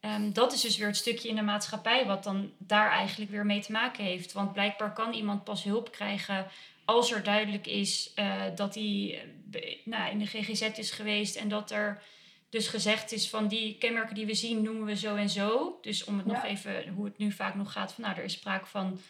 Um, 0.00 0.32
dat 0.32 0.52
is 0.52 0.60
dus 0.60 0.76
weer 0.76 0.86
het 0.86 0.96
stukje 0.96 1.28
in 1.28 1.36
de 1.36 1.42
maatschappij 1.42 2.06
wat 2.06 2.24
dan 2.24 2.52
daar 2.58 2.90
eigenlijk 2.90 3.30
weer 3.30 3.46
mee 3.46 3.60
te 3.60 3.72
maken 3.72 4.04
heeft. 4.04 4.32
Want 4.32 4.52
blijkbaar 4.52 4.92
kan 4.92 5.12
iemand 5.12 5.44
pas 5.44 5.64
hulp 5.64 5.92
krijgen 5.92 6.46
als 6.84 7.12
er 7.12 7.22
duidelijk 7.22 7.66
is 7.66 8.12
uh, 8.16 8.42
dat 8.54 8.74
hij 8.74 8.84
uh, 8.84 9.60
nou, 9.84 10.10
in 10.10 10.18
de 10.18 10.26
GGZ 10.26 10.78
is 10.78 10.90
geweest 10.90 11.36
en 11.36 11.48
dat 11.48 11.70
er 11.70 12.02
dus 12.48 12.68
gezegd 12.68 13.12
is 13.12 13.28
van 13.28 13.48
die 13.48 13.78
kenmerken 13.78 14.14
die 14.14 14.26
we 14.26 14.34
zien 14.34 14.62
noemen 14.62 14.84
we 14.84 14.96
zo 14.96 15.14
en 15.14 15.28
zo. 15.28 15.78
Dus 15.82 16.04
om 16.04 16.18
het 16.18 16.26
ja. 16.26 16.32
nog 16.32 16.44
even, 16.44 16.88
hoe 16.88 17.04
het 17.04 17.18
nu 17.18 17.32
vaak 17.32 17.54
nog 17.54 17.72
gaat, 17.72 17.92
van 17.92 18.04
nou 18.04 18.16
er 18.16 18.24
is 18.24 18.32
sprake 18.32 18.66
van 18.66 19.00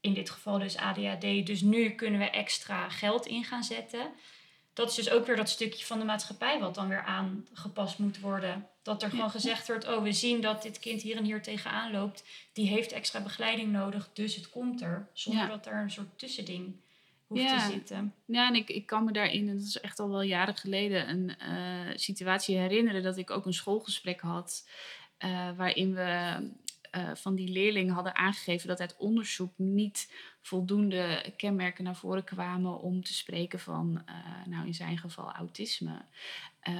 in 0.00 0.14
dit 0.14 0.30
geval 0.30 0.58
dus 0.58 0.76
ADHD, 0.76 1.46
dus 1.46 1.60
nu 1.60 1.90
kunnen 1.90 2.20
we 2.20 2.30
extra 2.30 2.88
geld 2.88 3.26
in 3.26 3.44
gaan 3.44 3.64
zetten. 3.64 4.10
Dat 4.78 4.88
is 4.88 4.94
dus 4.94 5.10
ook 5.10 5.26
weer 5.26 5.36
dat 5.36 5.48
stukje 5.48 5.84
van 5.84 5.98
de 5.98 6.04
maatschappij 6.04 6.60
wat 6.60 6.74
dan 6.74 6.88
weer 6.88 7.02
aangepast 7.02 7.98
moet 7.98 8.20
worden. 8.20 8.68
Dat 8.82 9.02
er 9.02 9.10
gewoon 9.10 9.30
gezegd 9.30 9.66
wordt, 9.66 9.88
oh 9.88 10.02
we 10.02 10.12
zien 10.12 10.40
dat 10.40 10.62
dit 10.62 10.78
kind 10.78 11.02
hier 11.02 11.16
en 11.16 11.24
hier 11.24 11.42
tegenaan 11.42 11.92
loopt. 11.92 12.24
Die 12.52 12.68
heeft 12.68 12.92
extra 12.92 13.20
begeleiding 13.20 13.72
nodig, 13.72 14.10
dus 14.12 14.34
het 14.34 14.50
komt 14.50 14.80
er. 14.80 15.08
Zonder 15.12 15.42
ja. 15.42 15.48
dat 15.48 15.66
er 15.66 15.82
een 15.82 15.90
soort 15.90 16.18
tussending 16.18 16.76
hoeft 17.26 17.42
ja. 17.42 17.66
te 17.66 17.72
zitten. 17.72 18.14
Ja, 18.24 18.48
en 18.48 18.54
ik, 18.54 18.68
ik 18.68 18.86
kan 18.86 19.04
me 19.04 19.12
daarin, 19.12 19.48
en 19.48 19.56
dat 19.56 19.66
is 19.66 19.80
echt 19.80 19.98
al 19.98 20.08
wel 20.08 20.22
jaren 20.22 20.56
geleden, 20.56 21.08
een 21.08 21.36
uh, 21.48 21.96
situatie 21.96 22.56
herinneren 22.56 23.02
dat 23.02 23.16
ik 23.16 23.30
ook 23.30 23.46
een 23.46 23.54
schoolgesprek 23.54 24.20
had. 24.20 24.68
Uh, 25.24 25.50
waarin 25.56 25.94
we 25.94 26.40
uh, 26.96 27.10
van 27.14 27.34
die 27.34 27.48
leerling 27.48 27.92
hadden 27.92 28.16
aangegeven 28.16 28.68
dat 28.68 28.80
uit 28.80 28.96
onderzoek 28.96 29.52
niet 29.56 30.12
voldoende 30.48 31.32
kenmerken 31.36 31.84
naar 31.84 31.96
voren 31.96 32.24
kwamen 32.24 32.80
om 32.80 33.04
te 33.04 33.14
spreken 33.14 33.60
van, 33.60 34.04
nou 34.46 34.66
in 34.66 34.74
zijn 34.74 34.98
geval, 34.98 35.32
autisme. 35.32 36.04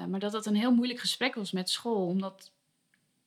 maar 0.08 0.20
dat 0.20 0.32
dat 0.32 0.46
een 0.46 0.56
heel 0.56 0.74
moeilijk 0.74 1.00
gesprek 1.00 1.34
was 1.34 1.52
met 1.52 1.70
school, 1.70 2.06
omdat 2.06 2.52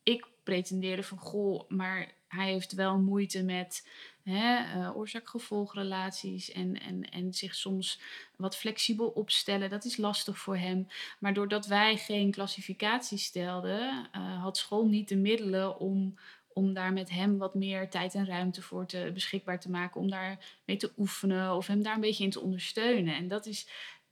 ik 0.04 0.28
pretendeerde 0.44 1.04
van, 1.04 1.18
goh, 1.18 1.70
maar 1.70 2.12
hij 2.28 2.52
heeft 2.52 2.74
wel 2.74 2.98
moeite 2.98 3.44
met 3.44 3.88
uh, 4.24 4.90
oorzaak-gevolgrelaties 4.94 6.52
en, 6.52 6.82
en, 6.82 7.10
en 7.10 7.34
zich 7.34 7.56
soms 7.56 8.00
wat 8.36 8.58
flexibel 8.58 9.08
opstellen. 9.08 9.70
Dat 9.70 9.86
is 9.86 9.98
lastig 9.98 10.38
voor 10.38 10.58
hem. 10.58 10.88
Maar 11.20 11.34
doordat 11.34 11.66
wij 11.66 11.98
geen 11.98 12.32
klassificatie 12.32 13.18
stelden, 13.18 14.10
uh, 14.16 14.42
had 14.42 14.58
school 14.58 14.86
niet 14.86 15.10
de 15.10 15.16
middelen 15.16 15.80
om, 15.80 16.18
om 16.54 16.74
daar 16.74 16.94
met 16.94 17.10
hem 17.10 17.38
wat 17.38 17.56
meer 17.56 17.90
tijd 17.90 18.16
en 18.16 18.26
ruimte 18.26 18.62
voor 18.62 18.86
te, 18.86 19.12
beschikbaar 19.14 19.60
te 19.60 19.70
maken. 19.70 20.02
Om 20.02 20.10
daar 20.10 20.60
mee 20.66 20.78
te 20.78 20.92
oefenen 20.98 21.56
of 21.56 21.68
hem 21.68 21.84
daar 21.84 21.96
een 21.96 22.02
beetje 22.02 22.24
in 22.24 22.30
te 22.30 22.42
ondersteunen. 22.42 23.16
En 23.16 23.28
dat 23.28 23.46
is 23.46 23.68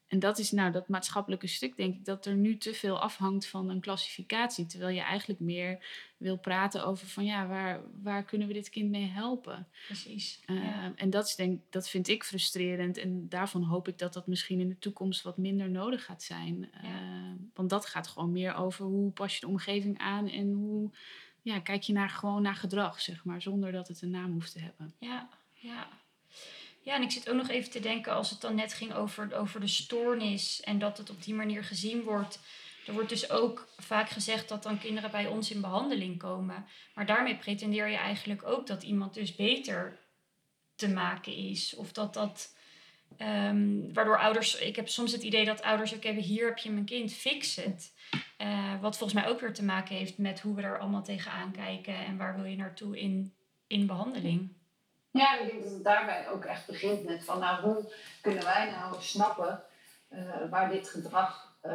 en 0.10 0.20
dat 0.20 0.38
is 0.40 0.52
nou 0.52 0.72
dat 0.72 0.88
maatschappelijke 0.88 1.48
stuk, 1.48 1.76
denk 1.76 1.96
ik, 1.96 2.06
dat 2.06 2.26
er 2.26 2.36
nu 2.36 2.58
te 2.58 2.74
veel 2.74 3.00
afhangt 3.00 3.48
van 3.48 3.70
een 3.70 3.80
klassificatie. 3.80 4.66
Terwijl 4.66 4.96
je 4.96 5.02
eigenlijk 5.02 5.40
meer 5.40 5.86
wil 6.18 6.38
praten 6.38 6.86
over 6.86 7.08
van 7.08 7.26
ja, 7.26 7.48
waar, 7.48 7.82
waar 8.02 8.24
kunnen 8.24 8.48
we 8.48 8.54
dit 8.54 8.70
kind 8.70 8.90
mee 8.90 9.06
helpen? 9.06 9.68
Precies. 9.86 10.40
Uh, 10.48 10.86
En 10.96 11.10
dat, 11.10 11.28
is 11.28 11.36
denk, 11.36 11.62
dat 11.70 11.90
vind 11.90 12.08
ik 12.08 12.24
frustrerend. 12.24 12.98
En 12.98 13.30
daarvan 13.30 13.64
hoop 13.64 13.88
ik 13.88 13.98
dat 13.98 14.14
dat 14.14 14.28
misschien 14.28 14.60
in 14.60 14.70
de 14.70 14.80
toekomst 14.80 15.22
wat 15.22 15.38
minder 15.38 15.70
nodig 15.70 16.06
gaat 16.06 16.24
zijn. 16.24 16.70
Uh, 16.84 16.90
want 17.54 17.70
dat 17.70 17.86
gaat 17.86 18.08
gewoon 18.08 18.32
meer 18.32 18.54
over 18.54 18.86
hoe 18.86 19.12
pas 19.12 19.34
je 19.34 19.40
de 19.40 19.48
omgeving 19.48 19.98
aan 19.98 20.30
en 20.30 20.52
hoe 20.52 20.92
ja, 21.50 21.60
kijk 21.60 21.84
je 21.84 21.94
naar, 21.94 22.10
gewoon 22.10 22.42
naar 22.42 22.56
gedrag, 22.56 23.02
zeg 23.02 23.24
maar, 23.24 23.42
zonder 23.42 23.72
dat 23.72 23.88
het 23.88 24.02
een 24.02 24.10
naam 24.10 24.32
hoeft 24.32 24.52
te 24.52 24.60
hebben. 24.60 24.94
Ja, 25.00 25.30
ja. 25.54 25.88
Ja, 26.82 26.96
en 26.96 27.02
ik 27.02 27.12
zit 27.12 27.30
ook 27.30 27.36
nog 27.36 27.50
even 27.50 27.72
te 27.72 27.80
denken 27.80 28.14
als 28.14 28.30
het 28.30 28.42
dan 28.42 28.56
net 28.56 28.74
ging 28.74 28.94
over, 28.94 29.36
over 29.36 29.60
de 29.60 29.68
stoornis 29.68 30.62
en 30.62 30.80
dat 30.80 30.98
het 30.98 31.10
op 31.10 31.24
die 31.24 31.34
manier 31.34 31.64
gezien 31.64 32.04
wordt. 32.04 32.40
Er 32.88 32.94
wordt 32.94 33.10
dus 33.10 33.30
ook 33.30 33.68
vaak 33.78 34.10
gezegd 34.10 34.50
dat 34.50 34.64
dan 34.64 34.80
kinderen 34.80 35.12
bij 35.12 35.28
ons 35.28 35.52
in 35.52 35.62
behandeling 35.62 36.18
komen. 36.18 36.66
Maar 36.96 37.06
daarmee 37.06 37.38
pretendeer 37.38 37.88
je 37.88 37.98
eigenlijk 37.98 38.44
ook 38.44 38.68
dat 38.68 38.84
iemand 38.84 39.14
dus 39.14 39.36
beter 39.36 40.00
te 40.76 40.90
maken 40.90 41.36
is. 41.36 41.76
Of 41.76 41.92
dat 41.92 42.14
dat. 42.14 42.58
Um, 43.18 43.94
waardoor 43.94 44.20
ouders. 44.20 44.60
Ik 44.60 44.76
heb 44.76 44.88
soms 44.88 45.12
het 45.12 45.24
idee 45.24 45.46
dat 45.46 45.62
ouders 45.62 45.96
ook 45.96 46.04
hebben: 46.04 46.24
hier 46.24 46.46
heb 46.46 46.58
je 46.58 46.72
mijn 46.72 46.86
kind, 46.86 47.14
fix 47.14 47.56
het. 47.56 47.94
Uh, 48.42 48.82
wat 48.82 48.98
volgens 48.98 49.22
mij 49.22 49.30
ook 49.30 49.40
weer 49.40 49.54
te 49.54 49.64
maken 49.64 49.96
heeft 49.96 50.18
met 50.18 50.40
hoe 50.40 50.56
we 50.56 50.62
er 50.62 50.80
allemaal 50.80 51.04
tegenaan 51.04 51.52
kijken 51.52 51.96
en 51.96 52.18
waar 52.18 52.36
wil 52.36 52.46
je 52.46 52.56
naartoe 52.56 53.00
in, 53.00 53.34
in 53.68 53.88
behandeling. 53.88 54.54
Ja, 55.12 55.40
ik 55.40 55.50
denk 55.50 55.64
dat 55.64 55.72
het 55.72 55.84
daarbij 55.84 56.30
ook 56.30 56.46
echt 56.46 56.68
begint 56.68 57.06
met 57.06 57.24
van 57.24 57.40
nou, 57.40 57.62
hoe 57.62 57.94
kunnen 58.22 58.44
wij 58.44 58.72
nou 58.72 58.96
snappen 59.00 59.64
uh, 60.10 60.20
waar 60.50 60.70
dit 60.70 60.90
gedrag, 60.90 61.58
uh, 61.66 61.72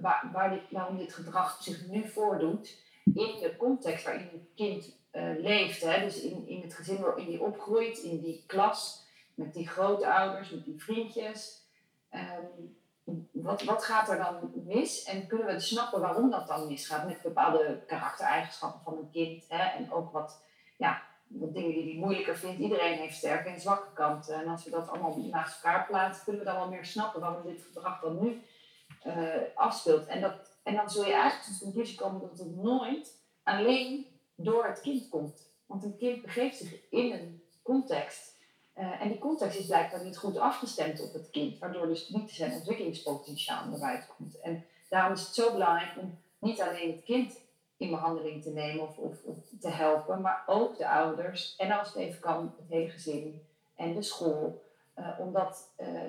waar, 0.00 0.30
waarom 0.70 0.98
dit 0.98 1.14
gedrag 1.14 1.62
zich 1.62 1.86
nu 1.86 2.08
voordoet 2.08 2.76
in 3.04 3.38
de 3.40 3.54
context 3.58 4.04
waarin 4.04 4.28
het 4.32 4.48
kind 4.54 4.96
leeft. 5.38 5.80
Hè? 5.82 6.00
Dus 6.00 6.20
in, 6.20 6.48
in 6.48 6.60
het 6.60 6.74
gezin 6.74 7.00
waarin 7.00 7.26
die 7.26 7.42
opgroeit, 7.42 7.98
in 7.98 8.20
die 8.20 8.44
klas, 8.46 9.06
met 9.38 9.54
die 9.54 9.68
grootouders, 9.68 10.50
met 10.50 10.64
die 10.64 10.82
vriendjes. 10.82 11.66
Um, 12.10 12.76
wat, 13.32 13.62
wat 13.62 13.84
gaat 13.84 14.08
er 14.08 14.16
dan 14.16 14.52
mis? 14.64 15.04
En 15.04 15.26
kunnen 15.26 15.46
we 15.46 15.60
snappen 15.60 16.00
waarom 16.00 16.30
dat 16.30 16.46
dan 16.46 16.66
misgaat 16.66 17.06
met 17.06 17.22
bepaalde 17.22 17.82
karaktereigenschappen 17.86 18.80
van 18.84 18.98
een 18.98 19.10
kind? 19.10 19.44
Hè? 19.48 19.64
En 19.64 19.92
ook 19.92 20.12
wat, 20.12 20.42
ja, 20.76 21.02
wat 21.26 21.54
dingen 21.54 21.72
die 21.72 21.84
hij 21.84 22.00
moeilijker 22.00 22.36
vindt. 22.36 22.60
Iedereen 22.60 22.98
heeft 22.98 23.16
sterke 23.16 23.48
en 23.48 23.60
zwakke 23.60 23.92
kanten. 23.92 24.34
En 24.34 24.48
als 24.48 24.64
we 24.64 24.70
dat 24.70 24.88
allemaal 24.88 25.16
naast 25.16 25.64
elkaar 25.64 25.86
plaatsen, 25.86 26.24
kunnen 26.24 26.44
we 26.44 26.50
dan 26.50 26.58
wel 26.58 26.68
meer 26.68 26.84
snappen 26.84 27.20
waarom 27.20 27.42
dit 27.42 27.62
gedrag 27.62 28.00
dan 28.00 28.22
nu 28.22 28.42
uh, 29.06 29.36
afspeelt. 29.54 30.06
En, 30.06 30.20
dat, 30.20 30.58
en 30.62 30.74
dan 30.74 30.90
zul 30.90 31.04
je 31.04 31.12
eigenlijk 31.12 31.44
tot 31.44 31.58
de 31.58 31.64
conclusie 31.64 31.98
komen 31.98 32.20
dat 32.20 32.38
het 32.38 32.56
nooit 32.56 33.22
alleen 33.42 34.06
door 34.34 34.66
het 34.66 34.80
kind 34.80 35.08
komt. 35.08 35.52
Want 35.66 35.84
een 35.84 35.96
kind 35.96 36.22
begeeft 36.22 36.56
zich 36.56 36.90
in 36.90 37.12
een 37.12 37.42
context. 37.62 38.36
Uh, 38.78 39.02
en 39.02 39.08
die 39.08 39.18
context 39.18 39.58
is 39.58 39.66
blijkbaar 39.66 40.04
niet 40.04 40.18
goed 40.18 40.36
afgestemd 40.36 41.02
op 41.02 41.12
het 41.12 41.30
kind, 41.30 41.58
waardoor 41.58 41.86
dus 41.86 42.08
niet 42.08 42.30
zijn 42.30 42.52
ontwikkelingspotentiaal 42.52 43.68
naar 43.68 43.78
buiten 43.78 44.08
komt. 44.16 44.40
En 44.40 44.64
daarom 44.88 45.12
is 45.12 45.20
het 45.20 45.34
zo 45.34 45.52
belangrijk 45.52 45.98
om 45.98 46.18
niet 46.38 46.60
alleen 46.60 46.92
het 46.92 47.04
kind 47.04 47.40
in 47.76 47.90
behandeling 47.90 48.42
te 48.42 48.50
nemen 48.50 48.82
of, 48.82 48.96
of, 48.96 49.22
of, 49.24 49.36
te 49.60 49.68
helpen, 49.68 50.20
maar 50.20 50.42
ook 50.46 50.78
de 50.78 50.88
ouders 50.88 51.56
en 51.56 51.78
als 51.78 51.88
het 51.88 51.96
even 51.96 52.20
kan, 52.20 52.54
het 52.58 52.68
hele 52.68 52.90
gezin 52.90 53.42
en 53.74 53.94
de 53.94 54.02
school, 54.02 54.64
uh, 54.98 55.08
omdat 55.18 55.74
uh, 55.80 56.00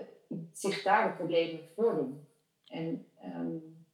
zich 0.53 0.83
daar 0.83 1.07
de 1.07 1.15
problemen 1.15 1.59
voordoen. 1.75 2.27
En 2.67 3.05
um, 3.25 3.85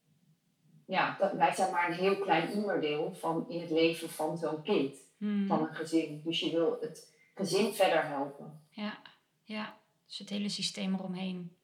ja, 0.85 1.15
dat, 1.19 1.31
wij 1.31 1.53
zijn 1.53 1.71
maar 1.71 1.89
een 1.89 1.97
heel 1.97 2.17
klein 2.17 2.53
onderdeel 2.53 3.13
van 3.13 3.45
in 3.49 3.61
het 3.61 3.69
leven 3.69 4.09
van 4.09 4.37
zo'n 4.37 4.61
kind, 4.61 4.95
hmm. 5.17 5.47
van 5.47 5.61
een 5.61 5.75
gezin. 5.75 6.21
Dus 6.23 6.39
je 6.39 6.51
wil 6.51 6.77
het 6.81 7.13
gezin 7.35 7.73
verder 7.73 8.05
helpen. 8.05 8.61
Ja, 8.69 8.97
ja. 9.43 9.77
dus 10.05 10.17
het 10.17 10.29
hele 10.29 10.49
systeem 10.49 10.93
eromheen. 10.93 11.57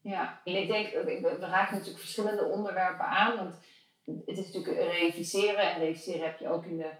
Ja, 0.00 0.40
en 0.44 0.56
ik 0.62 0.68
denk, 0.68 0.92
we 0.92 1.36
raken 1.40 1.72
natuurlijk 1.72 2.00
verschillende 2.00 2.44
onderwerpen 2.44 3.06
aan, 3.06 3.36
want 3.36 3.54
het 4.04 4.38
is 4.38 4.52
natuurlijk 4.52 4.90
reviseren. 4.92 5.72
En 5.72 5.78
reviseren 5.78 6.26
heb 6.26 6.38
je 6.38 6.48
ook 6.48 6.64
in 6.64 6.76
de, 6.76 6.90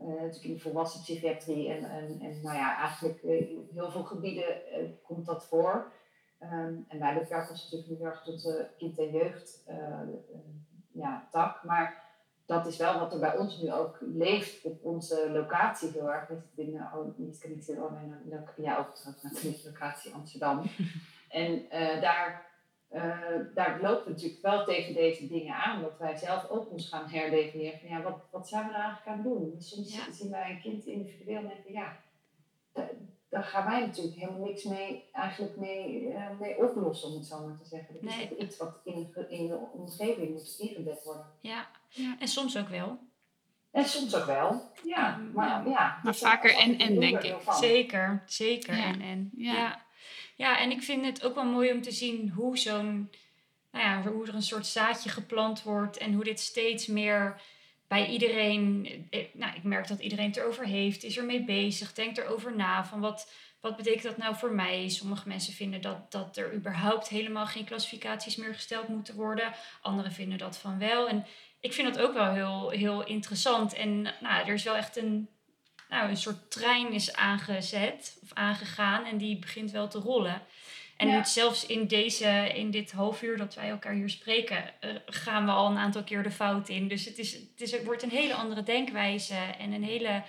uh, 0.00 0.06
natuurlijk 0.06 0.44
in 0.44 0.52
de 0.52 0.60
volwassen 0.60 1.00
psychiatrie. 1.00 1.68
En, 1.68 1.90
en, 1.90 2.20
en 2.20 2.40
nou 2.42 2.56
ja, 2.56 2.78
eigenlijk 2.78 3.22
uh, 3.22 3.48
heel 3.72 3.90
veel 3.90 4.04
gebieden 4.04 4.62
uh, 4.72 4.90
komt 5.02 5.26
dat 5.26 5.46
voor. 5.46 5.92
Um, 6.42 6.84
en 6.88 6.98
wij 6.98 7.14
beperken 7.14 7.50
ons 7.50 7.62
natuurlijk 7.62 8.00
heel 8.00 8.06
erg 8.06 8.22
tot 8.22 8.42
de 8.42 8.68
kind- 8.78 8.98
en 8.98 9.10
jeugd 9.10 9.64
ja, 10.98 11.28
tak. 11.30 11.64
Maar 11.64 12.04
dat 12.48 12.66
is 12.66 12.76
wel 12.76 12.98
wat 12.98 13.12
er 13.12 13.18
bij 13.18 13.36
ons 13.36 13.60
nu 13.60 13.72
ook 13.72 13.98
leeft 14.00 14.64
op 14.64 14.84
onze 14.84 15.30
locatie 15.32 15.90
heel 15.90 16.12
erg. 16.12 16.28
We 16.28 16.34
zitten 16.34 16.64
in, 16.64 17.16
niet, 17.16 17.68
in, 17.68 17.82
oh, 17.82 17.92
nee, 17.92 18.40
ja, 18.56 18.78
ook 18.78 18.94
trouwens, 18.94 19.64
locatie 19.64 20.14
Amsterdam. 20.14 20.62
en 21.28 21.66
daar 22.00 22.46
uh, 22.92 23.54
daar 23.54 23.80
lopen 23.82 24.04
we 24.04 24.10
natuurlijk 24.10 24.42
wel 24.42 24.64
tegen 24.64 24.94
deze 24.94 25.26
dingen 25.26 25.54
aan, 25.54 25.82
dat 25.82 25.98
wij 25.98 26.16
zelf 26.16 26.48
ook 26.48 26.70
ons 26.70 26.88
gaan 26.88 27.08
herdefiniëren 27.08 27.78
van 27.78 27.88
ja, 27.88 28.02
wat, 28.02 28.20
wat 28.30 28.48
zijn 28.48 28.66
we 28.66 28.70
nou 28.70 28.82
eigenlijk 28.82 29.10
aan 29.10 29.24
het 29.24 29.24
doen? 29.24 29.54
Soms 29.58 29.94
ja. 29.94 30.12
zien 30.12 30.30
wij 30.30 30.50
een 30.50 30.60
kind 30.60 30.86
individueel 30.86 31.38
en 31.38 31.48
denken 31.48 31.72
ja, 31.72 31.96
daar 33.28 33.44
gaan 33.44 33.64
wij 33.64 33.80
natuurlijk 33.80 34.16
helemaal 34.16 34.46
niks 34.46 34.62
mee, 34.62 35.04
eigenlijk 35.12 35.56
mee, 35.56 36.02
uh, 36.02 36.30
mee 36.40 36.56
oplossen, 36.56 37.08
om 37.08 37.14
het 37.14 37.26
zo 37.26 37.46
maar 37.46 37.58
te 37.58 37.68
zeggen. 37.68 37.94
Dat 37.94 38.02
nee. 38.02 38.28
is 38.28 38.44
iets 38.44 38.56
wat 38.56 38.80
in, 38.84 39.14
in 39.28 39.46
de 39.46 39.58
omgeving 39.72 40.30
moet 40.30 40.56
ingebed 40.58 41.02
worden. 41.04 41.26
Ja. 41.40 41.66
ja, 41.88 42.16
en 42.18 42.28
soms 42.28 42.58
ook 42.58 42.68
wel. 42.68 42.98
En 43.70 43.84
soms 43.84 44.14
ook 44.14 44.24
wel, 44.24 44.70
ja. 44.84 45.16
Maar, 45.34 45.68
ja, 45.68 46.00
maar 46.02 46.14
vaker 46.14 46.54
en 46.54 46.78
en, 46.78 47.00
denk 47.00 47.22
ik. 47.22 47.36
Zeker, 47.50 48.22
zeker 48.26 48.78
en 48.78 49.00
en. 49.00 49.30
ja. 49.36 49.86
Ja, 50.38 50.58
en 50.58 50.70
ik 50.70 50.82
vind 50.82 51.04
het 51.04 51.24
ook 51.24 51.34
wel 51.34 51.44
mooi 51.44 51.72
om 51.72 51.82
te 51.82 51.90
zien 51.90 52.30
hoe 52.30 52.58
zo'n, 52.58 53.10
nou 53.72 53.84
ja, 53.84 54.10
hoe 54.10 54.26
er 54.26 54.34
een 54.34 54.42
soort 54.42 54.66
zaadje 54.66 55.10
geplant 55.10 55.62
wordt 55.62 55.96
en 55.96 56.12
hoe 56.12 56.24
dit 56.24 56.40
steeds 56.40 56.86
meer 56.86 57.40
bij 57.88 58.06
iedereen, 58.06 58.86
eh, 59.10 59.24
nou, 59.32 59.56
ik 59.56 59.62
merk 59.62 59.88
dat 59.88 60.00
iedereen 60.00 60.26
het 60.26 60.36
erover 60.36 60.64
heeft, 60.64 61.04
is 61.04 61.18
ermee 61.18 61.44
bezig, 61.44 61.92
denkt 61.92 62.18
erover 62.18 62.56
na 62.56 62.84
van 62.84 63.00
wat, 63.00 63.32
wat 63.60 63.76
betekent 63.76 64.02
dat 64.02 64.16
nou 64.16 64.36
voor 64.36 64.52
mij? 64.52 64.88
Sommige 64.88 65.28
mensen 65.28 65.52
vinden 65.52 65.80
dat, 65.80 66.12
dat 66.12 66.36
er 66.36 66.54
überhaupt 66.54 67.08
helemaal 67.08 67.46
geen 67.46 67.64
klassificaties 67.64 68.36
meer 68.36 68.54
gesteld 68.54 68.88
moeten 68.88 69.14
worden. 69.14 69.52
Anderen 69.82 70.12
vinden 70.12 70.38
dat 70.38 70.58
van 70.58 70.78
wel. 70.78 71.08
En 71.08 71.26
ik 71.60 71.72
vind 71.72 71.94
dat 71.94 72.04
ook 72.04 72.12
wel 72.12 72.32
heel, 72.32 72.70
heel 72.70 73.06
interessant. 73.06 73.74
En 73.74 74.02
nou, 74.02 74.46
er 74.46 74.54
is 74.54 74.64
wel 74.64 74.76
echt 74.76 74.96
een 74.96 75.28
nou, 75.88 76.08
een 76.08 76.16
soort 76.16 76.50
trein 76.50 76.92
is 76.92 77.14
aangezet 77.14 78.18
of 78.22 78.32
aangegaan 78.32 79.04
en 79.04 79.18
die 79.18 79.38
begint 79.38 79.70
wel 79.70 79.88
te 79.88 79.98
rollen. 79.98 80.42
En 80.98 81.08
ja. 81.08 81.24
zelfs 81.24 81.66
in, 81.66 81.86
deze, 81.86 82.52
in 82.54 82.70
dit 82.70 82.92
half 82.92 83.22
uur 83.22 83.36
dat 83.36 83.54
wij 83.54 83.68
elkaar 83.68 83.92
hier 83.92 84.10
spreken, 84.10 84.64
uh, 84.80 84.90
gaan 85.06 85.44
we 85.44 85.50
al 85.50 85.70
een 85.70 85.76
aantal 85.76 86.04
keer 86.04 86.22
de 86.22 86.30
fout 86.30 86.68
in. 86.68 86.88
Dus 86.88 87.04
het, 87.04 87.18
is, 87.18 87.32
het, 87.32 87.60
is, 87.60 87.70
het 87.70 87.84
wordt 87.84 88.02
een 88.02 88.10
hele 88.10 88.34
andere 88.34 88.62
denkwijze 88.62 89.34
en 89.58 89.72
een 89.72 89.84
hele 89.84 90.22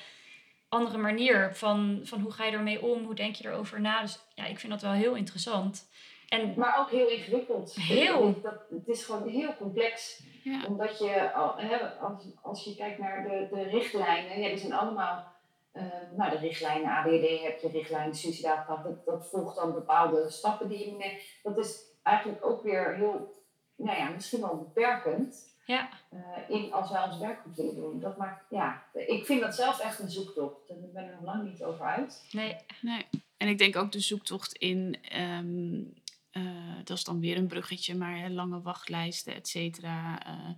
andere 0.68 0.98
manier 0.98 1.56
van, 1.56 2.00
van 2.04 2.20
hoe 2.20 2.32
ga 2.32 2.46
je 2.46 2.52
ermee 2.52 2.82
om, 2.82 3.04
hoe 3.04 3.16
denk 3.16 3.36
je 3.36 3.48
erover 3.48 3.82
na. 3.82 4.02
Dus 4.02 4.20
ja, 4.36 4.46
ik 4.46 4.60
vind 4.60 4.72
dat 4.72 4.82
wel 4.82 4.92
heel 4.92 5.16
interessant. 5.16 5.90
En, 6.28 6.54
maar 6.58 6.80
ook 6.80 6.90
heel 6.90 7.10
ingewikkeld. 7.10 7.76
Heel. 7.76 8.42
Dat, 8.42 8.54
het 8.70 8.88
is 8.88 9.04
gewoon 9.04 9.28
heel 9.28 9.56
complex. 9.58 10.24
Ja. 10.44 10.66
Omdat 10.68 11.00
je, 11.00 11.10
hè, 11.58 11.78
als, 11.78 12.24
als 12.42 12.64
je 12.64 12.76
kijkt 12.76 13.00
naar 13.00 13.24
de, 13.24 13.48
de 13.52 13.64
richtlijnen, 13.64 14.40
ja, 14.42 14.48
die 14.48 14.58
zijn 14.58 14.74
allemaal 14.74 15.39
uh, 15.74 15.84
nou, 16.18 16.32
de 16.32 16.38
richtlijnen 16.38 16.92
ADD 16.92 17.42
heb 17.44 17.60
je, 17.60 17.70
richtlijnen 17.72 18.16
suicidaatpad, 18.16 18.84
dat, 18.84 19.06
dat 19.06 19.30
volgt 19.30 19.56
dan 19.56 19.74
bepaalde 19.74 20.30
stappen 20.30 20.70
die 20.70 20.86
je 20.86 20.92
neemt. 20.92 21.22
Dat 21.44 21.58
is 21.58 21.82
eigenlijk 22.04 22.46
ook 22.46 22.64
weer 22.64 22.96
heel, 22.96 23.44
nou 23.76 23.98
ja, 23.98 24.10
misschien 24.10 24.42
wel 24.42 24.58
beperkend. 24.58 25.58
Ja. 25.66 25.90
Uh, 26.14 26.50
in, 26.50 26.74
als 26.74 26.92
wij 26.92 27.04
ons 27.04 27.18
werk 27.18 27.40
goed 27.40 27.56
willen 27.56 27.76
doen. 27.76 28.00
Dat 28.00 28.18
maakt, 28.18 28.46
ja, 28.50 28.84
ik 28.94 29.26
vind 29.26 29.42
dat 29.42 29.56
zelf 29.56 29.80
echt 29.80 30.00
een 30.00 30.10
zoektocht. 30.10 30.68
Daar 30.68 30.78
ben 30.94 31.06
ik 31.06 31.12
nog 31.12 31.24
lang 31.24 31.44
niet 31.44 31.64
over 31.64 31.86
uit. 31.86 32.28
Nee. 32.32 32.56
nee. 32.82 33.06
En 33.38 33.48
ik 33.48 33.58
denk 33.58 33.76
ook 33.76 33.92
de 33.92 34.00
zoektocht 34.00 34.54
in, 34.54 34.98
um, 35.20 35.94
uh, 36.32 36.76
dat 36.84 36.98
is 36.98 37.04
dan 37.04 37.20
weer 37.20 37.38
een 37.38 37.48
bruggetje, 37.48 37.96
maar 37.96 38.20
hè, 38.20 38.30
lange 38.30 38.62
wachtlijsten, 38.62 39.36
et 39.36 39.48
cetera. 39.48 40.28
Uh, 40.28 40.50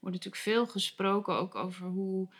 wordt 0.00 0.16
natuurlijk 0.24 0.42
veel 0.42 0.66
gesproken 0.66 1.34
ook 1.34 1.54
over 1.54 1.86
hoe 1.86 2.34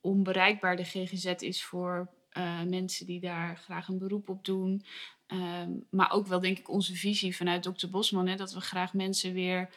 onbereikbaar 0.00 0.76
de 0.76 0.84
GGZ 0.84 1.26
is 1.38 1.64
voor 1.64 2.08
uh, 2.32 2.62
mensen 2.62 3.06
die 3.06 3.20
daar 3.20 3.56
graag 3.56 3.88
een 3.88 3.98
beroep 3.98 4.28
op 4.28 4.44
doen. 4.44 4.84
Um, 5.26 5.86
maar 5.90 6.10
ook 6.10 6.26
wel, 6.26 6.40
denk 6.40 6.58
ik, 6.58 6.68
onze 6.68 6.94
visie 6.94 7.36
vanuit 7.36 7.62
Dr. 7.62 7.88
Bosman, 7.90 8.26
hè, 8.26 8.36
dat 8.36 8.52
we 8.52 8.60
graag 8.60 8.94
mensen 8.94 9.32
weer 9.32 9.68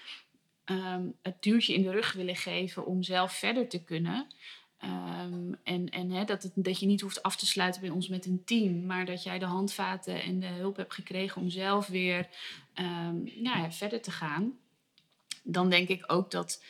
um, 0.65 1.13
het 1.21 1.41
duwtje 1.41 1.73
in 1.73 1.81
de 1.81 1.91
rug 1.91 2.13
willen 2.13 2.35
geven 2.35 2.85
om 2.85 3.03
zelf 3.03 3.33
verder 3.33 3.67
te 3.67 3.83
kunnen. 3.83 4.27
Ehm, 4.77 5.53
en 5.63 5.89
en 5.89 6.09
hè, 6.09 6.23
dat, 6.23 6.43
het, 6.43 6.51
dat 6.55 6.79
je 6.79 6.85
niet 6.85 7.01
hoeft 7.01 7.23
af 7.23 7.35
te 7.35 7.45
sluiten 7.45 7.81
bij 7.81 7.89
ons 7.89 8.07
met 8.07 8.25
een 8.25 8.43
team, 8.45 8.85
maar 8.85 9.05
dat 9.05 9.23
jij 9.23 9.39
de 9.39 9.45
handvaten 9.45 10.23
en 10.23 10.39
de 10.39 10.47
hulp 10.47 10.77
hebt 10.77 10.93
gekregen 10.93 11.41
om 11.41 11.49
zelf 11.49 11.87
weer 11.87 12.29
um, 12.75 13.21
ja, 13.25 13.71
verder 13.71 14.01
te 14.01 14.11
gaan. 14.11 14.53
Dan 15.43 15.69
denk 15.69 15.87
ik 15.87 16.03
ook 16.07 16.31
dat, 16.31 16.63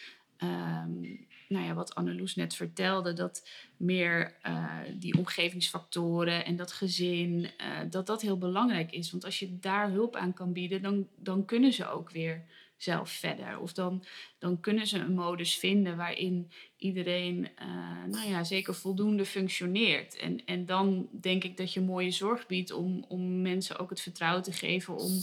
nou 1.51 1.65
ja, 1.65 1.73
wat 1.73 1.95
Anneloes 1.95 2.35
net 2.35 2.55
vertelde, 2.55 3.13
dat 3.13 3.49
meer 3.77 4.37
uh, 4.47 4.79
die 4.93 5.17
omgevingsfactoren 5.17 6.45
en 6.45 6.55
dat 6.55 6.71
gezin, 6.71 7.39
uh, 7.39 7.79
dat 7.89 8.07
dat 8.07 8.21
heel 8.21 8.37
belangrijk 8.37 8.91
is. 8.91 9.11
Want 9.11 9.25
als 9.25 9.39
je 9.39 9.59
daar 9.59 9.89
hulp 9.91 10.15
aan 10.15 10.33
kan 10.33 10.53
bieden, 10.53 10.81
dan, 10.81 11.07
dan 11.15 11.45
kunnen 11.45 11.73
ze 11.73 11.89
ook 11.89 12.11
weer 12.11 12.45
zelf 12.77 13.09
verder. 13.09 13.59
Of 13.59 13.73
dan, 13.73 14.03
dan 14.39 14.59
kunnen 14.59 14.87
ze 14.87 14.97
een 14.97 15.13
modus 15.13 15.55
vinden 15.55 15.97
waarin 15.97 16.51
iedereen 16.77 17.49
uh, 17.61 18.05
nou 18.07 18.29
ja, 18.29 18.43
zeker 18.43 18.75
voldoende 18.75 19.25
functioneert. 19.25 20.15
En, 20.17 20.45
en 20.45 20.65
dan 20.65 21.09
denk 21.21 21.43
ik 21.43 21.57
dat 21.57 21.73
je 21.73 21.81
mooie 21.81 22.11
zorg 22.11 22.47
biedt 22.47 22.71
om, 22.71 23.05
om 23.07 23.41
mensen 23.41 23.79
ook 23.79 23.89
het 23.89 24.01
vertrouwen 24.01 24.43
te 24.43 24.51
geven 24.51 24.95
om, 24.95 25.19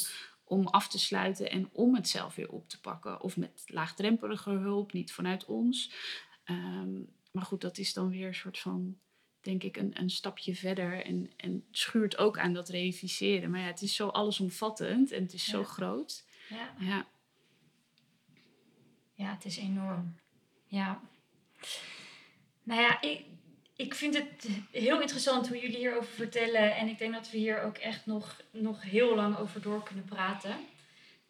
om 0.48 0.66
af 0.66 0.88
te 0.88 0.98
sluiten 0.98 1.50
en 1.50 1.68
om 1.72 1.94
het 1.94 2.08
zelf 2.08 2.34
weer 2.34 2.50
op 2.50 2.68
te 2.68 2.80
pakken. 2.80 3.20
Of 3.20 3.36
met 3.36 3.64
laagdrempelige 3.66 4.50
hulp, 4.50 4.92
niet 4.92 5.12
vanuit 5.12 5.44
ons. 5.44 5.92
Um, 6.44 7.08
maar 7.32 7.44
goed, 7.44 7.60
dat 7.60 7.78
is 7.78 7.92
dan 7.92 8.08
weer 8.08 8.26
een 8.26 8.34
soort 8.34 8.58
van, 8.58 8.98
denk 9.40 9.62
ik, 9.62 9.76
een, 9.76 10.00
een 10.00 10.10
stapje 10.10 10.54
verder. 10.54 11.04
En, 11.04 11.30
en 11.36 11.64
schuurt 11.70 12.16
ook 12.18 12.38
aan 12.38 12.52
dat 12.52 12.68
reificeren. 12.68 13.50
Maar 13.50 13.60
ja, 13.60 13.66
het 13.66 13.82
is 13.82 13.94
zo 13.94 14.08
allesomvattend 14.08 15.10
en 15.10 15.22
het 15.22 15.32
is 15.32 15.46
ja. 15.46 15.52
zo 15.52 15.64
groot. 15.64 16.24
Ja. 16.48 16.74
ja. 16.78 17.06
Ja, 19.14 19.32
het 19.32 19.44
is 19.44 19.56
enorm. 19.56 20.16
Ja. 20.66 21.00
Nou 22.62 22.80
ja, 22.80 23.00
ik, 23.00 23.24
ik 23.78 23.94
vind 23.94 24.14
het 24.14 24.48
heel 24.70 25.00
interessant 25.00 25.48
hoe 25.48 25.58
jullie 25.58 25.76
hierover 25.76 26.12
vertellen. 26.12 26.76
En 26.76 26.88
ik 26.88 26.98
denk 26.98 27.14
dat 27.14 27.30
we 27.30 27.38
hier 27.38 27.62
ook 27.62 27.76
echt 27.76 28.06
nog, 28.06 28.40
nog 28.50 28.82
heel 28.82 29.14
lang 29.14 29.36
over 29.36 29.62
door 29.62 29.82
kunnen 29.82 30.04
praten. 30.04 30.56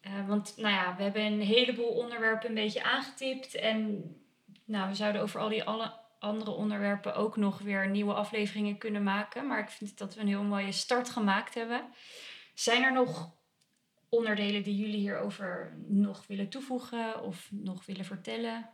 Uh, 0.07 0.29
want 0.29 0.55
nou 0.57 0.75
ja, 0.75 0.97
we 0.97 1.03
hebben 1.03 1.23
een 1.23 1.41
heleboel 1.41 1.89
onderwerpen 1.89 2.49
een 2.49 2.55
beetje 2.55 2.83
aangetipt. 2.83 3.55
En 3.55 4.05
nou, 4.65 4.89
we 4.89 4.95
zouden 4.95 5.23
over 5.23 5.41
al 5.41 5.49
die 5.49 5.65
alle 5.65 5.93
andere 6.19 6.51
onderwerpen 6.51 7.15
ook 7.15 7.37
nog 7.37 7.59
weer 7.59 7.89
nieuwe 7.89 8.15
afleveringen 8.15 8.79
kunnen 8.79 9.03
maken. 9.03 9.47
Maar 9.47 9.59
ik 9.59 9.71
vind 9.71 9.99
dat 9.99 10.15
we 10.15 10.21
een 10.21 10.29
heel 10.29 10.43
mooie 10.43 10.73
start 10.73 11.09
gemaakt 11.09 11.55
hebben. 11.55 11.85
Zijn 12.55 12.83
er 12.83 12.93
nog 12.93 13.31
onderdelen 14.09 14.63
die 14.63 14.77
jullie 14.77 15.01
hierover 15.01 15.77
nog 15.87 16.27
willen 16.27 16.49
toevoegen 16.49 17.23
of 17.23 17.49
nog 17.51 17.87
willen 17.87 18.05
vertellen? 18.05 18.71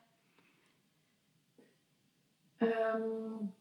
Um, 2.59 3.55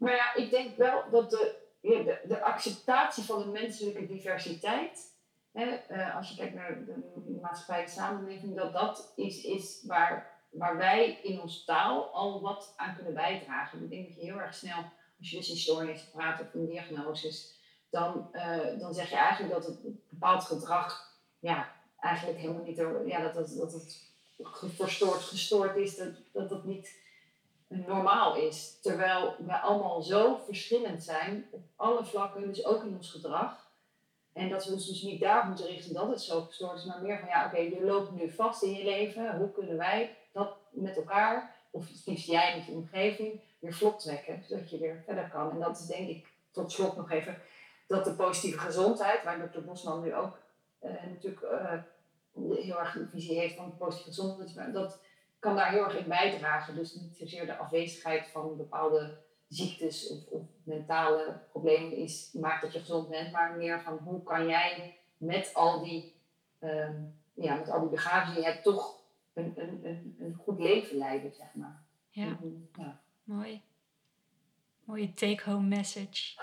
maar 0.00 0.14
ja, 0.14 0.34
ik 0.34 0.50
denk 0.50 0.76
wel 0.76 1.04
dat 1.10 1.30
de, 1.30 1.54
de, 1.80 2.20
de 2.24 2.42
acceptatie 2.42 3.24
van 3.24 3.38
de 3.38 3.46
menselijke 3.46 4.06
diversiteit, 4.06 5.14
hè, 5.52 5.80
uh, 5.90 6.16
als 6.16 6.28
je 6.28 6.36
kijkt 6.36 6.54
naar 6.54 6.84
de 6.84 7.38
maatschappij, 7.42 7.84
de 7.84 7.90
samenleving, 7.90 8.56
dat 8.56 8.72
dat 8.72 9.12
is, 9.16 9.44
is 9.44 9.84
waar, 9.86 10.30
waar 10.50 10.76
wij 10.76 11.20
in 11.22 11.40
onze 11.40 11.64
taal 11.64 12.04
al 12.12 12.40
wat 12.40 12.74
aan 12.76 12.94
kunnen 12.94 13.14
bijdragen. 13.14 13.82
Ik 13.82 13.90
denk 13.90 14.06
dat 14.06 14.16
je 14.16 14.24
heel 14.24 14.40
erg 14.40 14.54
snel, 14.54 14.84
als 15.18 15.30
je 15.30 15.36
dus 15.36 15.50
in 15.50 15.56
stoornissen 15.56 16.10
praat 16.10 16.40
of 16.40 16.54
in 16.54 16.66
diagnoses, 16.66 17.58
dan, 17.90 18.30
uh, 18.32 18.78
dan 18.78 18.94
zeg 18.94 19.10
je 19.10 19.16
eigenlijk 19.16 19.52
dat 19.52 19.66
het 19.66 20.08
bepaald 20.08 20.44
gedrag 20.44 21.18
ja, 21.38 21.72
eigenlijk 22.00 22.38
helemaal 22.38 22.64
niet 22.64 22.76
ja, 23.06 23.20
dat, 23.20 23.34
dat, 23.34 23.56
dat 23.56 23.72
het 23.72 24.08
verstoord, 24.74 25.20
gestoord 25.20 25.76
is, 25.76 25.96
dat, 25.96 26.14
dat 26.32 26.48
dat 26.48 26.64
niet 26.64 26.98
normaal 27.76 28.36
is. 28.36 28.78
Terwijl 28.80 29.34
we 29.38 29.60
allemaal 29.60 30.02
zo 30.02 30.40
verschillend 30.44 31.02
zijn 31.02 31.48
op 31.50 31.62
alle 31.76 32.04
vlakken, 32.04 32.48
dus 32.48 32.64
ook 32.64 32.82
in 32.84 32.96
ons 32.96 33.10
gedrag. 33.10 33.68
En 34.32 34.48
dat 34.48 34.64
we 34.64 34.72
ons 34.72 34.86
dus 34.86 35.02
niet 35.02 35.20
daar 35.20 35.46
moeten 35.46 35.66
richten 35.66 35.94
dat 35.94 36.08
het 36.08 36.22
zo 36.22 36.40
gestoord 36.40 36.78
is, 36.78 36.84
maar 36.84 37.02
meer 37.02 37.18
van 37.18 37.28
ja, 37.28 37.46
oké, 37.46 37.58
je 37.58 37.84
loopt 37.84 38.10
nu 38.10 38.30
vast 38.30 38.62
in 38.62 38.72
je 38.72 38.84
leven. 38.84 39.36
Hoe 39.36 39.52
kunnen 39.52 39.76
wij 39.76 40.16
dat 40.32 40.56
met 40.70 40.96
elkaar, 40.96 41.56
of 41.70 41.88
het 41.88 42.06
liefst 42.06 42.26
jij 42.26 42.56
met 42.56 42.66
je 42.66 42.72
omgeving, 42.72 43.40
weer 43.58 43.74
vlot 43.74 44.00
trekken, 44.00 44.44
zodat 44.48 44.70
je 44.70 44.78
weer 44.78 45.02
verder 45.04 45.28
kan. 45.28 45.50
En 45.50 45.58
dat 45.58 45.78
is 45.78 45.86
denk 45.86 46.08
ik 46.08 46.26
tot 46.50 46.72
slot 46.72 46.96
nog 46.96 47.10
even 47.10 47.38
dat 47.86 48.04
de 48.04 48.14
positieve 48.14 48.58
gezondheid, 48.58 49.24
waar 49.24 49.38
dokter 49.38 49.64
Bosman 49.64 50.02
nu 50.02 50.14
ook 50.14 50.38
uh, 50.82 50.90
natuurlijk 50.90 51.42
uh, 51.42 51.72
heel 52.64 52.78
erg 52.78 52.94
een 52.94 53.08
visie 53.08 53.38
heeft 53.38 53.54
van 53.54 53.76
positieve 53.76 54.08
gezondheid, 54.08 54.74
dat 54.74 54.98
kan 55.40 55.56
daar 55.56 55.70
heel 55.70 55.84
erg 55.84 55.98
in 55.98 56.08
bijdragen. 56.08 56.74
Dus 56.74 56.94
niet 56.94 57.16
zozeer 57.16 57.46
de 57.46 57.56
afwezigheid 57.56 58.26
van 58.26 58.56
bepaalde 58.56 59.18
ziektes 59.48 60.08
of, 60.08 60.26
of 60.26 60.42
mentale 60.64 61.40
problemen 61.50 61.96
is, 61.96 62.30
maakt 62.32 62.62
dat 62.62 62.72
je 62.72 62.78
gezond 62.78 63.08
bent, 63.08 63.32
maar 63.32 63.56
meer 63.56 63.80
van 63.80 63.98
hoe 63.98 64.22
kan 64.22 64.46
jij 64.46 64.98
met 65.16 65.54
al 65.54 65.82
die, 65.84 66.14
um, 66.60 67.20
ja, 67.34 67.54
met 67.54 67.70
al 67.70 67.80
die 67.80 67.88
bagage 67.88 68.32
die 68.32 68.40
je 68.40 68.46
hebt, 68.46 68.62
toch 68.62 69.02
een, 69.32 69.52
een, 69.56 69.80
een, 69.84 70.16
een 70.18 70.34
goed 70.34 70.58
leven 70.58 70.96
leiden, 70.96 71.32
zeg 71.32 71.54
maar. 71.54 71.82
Ja, 72.10 72.38
ja. 72.76 73.00
mooi. 73.24 73.62
Mooie 74.84 75.14
take-home 75.14 75.66
message. 75.68 76.38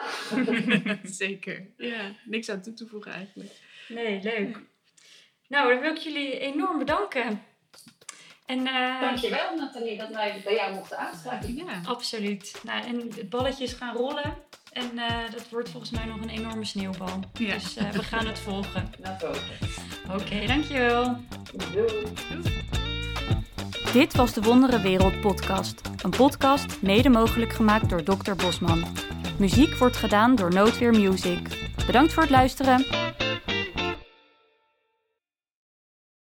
Zeker. 1.03 1.67
Ja, 1.77 2.11
niks 2.25 2.49
aan 2.49 2.61
toe 2.61 2.73
te 2.73 2.87
voegen 2.87 3.11
eigenlijk. 3.11 3.61
Nee, 3.87 4.21
leuk. 4.21 4.61
Nou, 5.47 5.73
dan 5.73 5.81
wil 5.81 5.91
ik 5.91 5.97
jullie 5.97 6.39
enorm 6.39 6.77
bedanken. 6.77 7.43
En, 8.47 8.59
uh, 8.59 9.01
Dankjewel 9.01 9.55
Nathalie 9.57 9.97
dat 9.97 10.09
wij 10.09 10.41
bij 10.43 10.53
jou 10.55 10.73
mochten 10.73 10.97
aansluiten. 10.97 11.55
Ja, 11.55 11.81
absoluut. 11.85 12.61
Nou, 12.63 12.85
en 12.85 13.09
de 13.15 13.25
balletjes 13.25 13.73
gaan 13.73 13.95
rollen. 13.95 14.35
En 14.71 14.91
uh, 14.95 15.31
dat 15.31 15.49
wordt 15.49 15.69
volgens 15.69 15.91
mij 15.91 16.05
nog 16.05 16.21
een 16.21 16.29
enorme 16.29 16.65
sneeuwbal. 16.65 17.19
Ja. 17.33 17.53
Dus 17.53 17.77
uh, 17.77 17.89
we 17.89 18.03
gaan 18.03 18.27
het 18.27 18.39
volgen. 18.39 18.93
Dat 18.99 19.25
ook. 19.25 19.41
Oké, 20.05 20.21
okay, 20.21 20.47
dankjewel. 20.47 21.17
Doei. 21.73 22.03
Dit 23.93 24.15
was 24.15 24.33
de 24.33 24.41
Wondere 24.41 24.81
Wereld 24.81 25.21
podcast. 25.21 25.81
Een 26.03 26.09
podcast 26.09 26.81
mede 26.81 27.09
mogelijk 27.09 27.53
gemaakt 27.53 27.89
door 27.89 28.03
Dr. 28.03 28.33
Bosman. 28.35 28.83
Muziek 29.39 29.75
wordt 29.75 29.97
gedaan 29.97 30.35
door 30.35 30.53
Noodweer 30.53 30.91
Music. 30.91 31.71
Bedankt 31.85 32.13
voor 32.13 32.23
het 32.23 32.31
luisteren. 32.31 32.85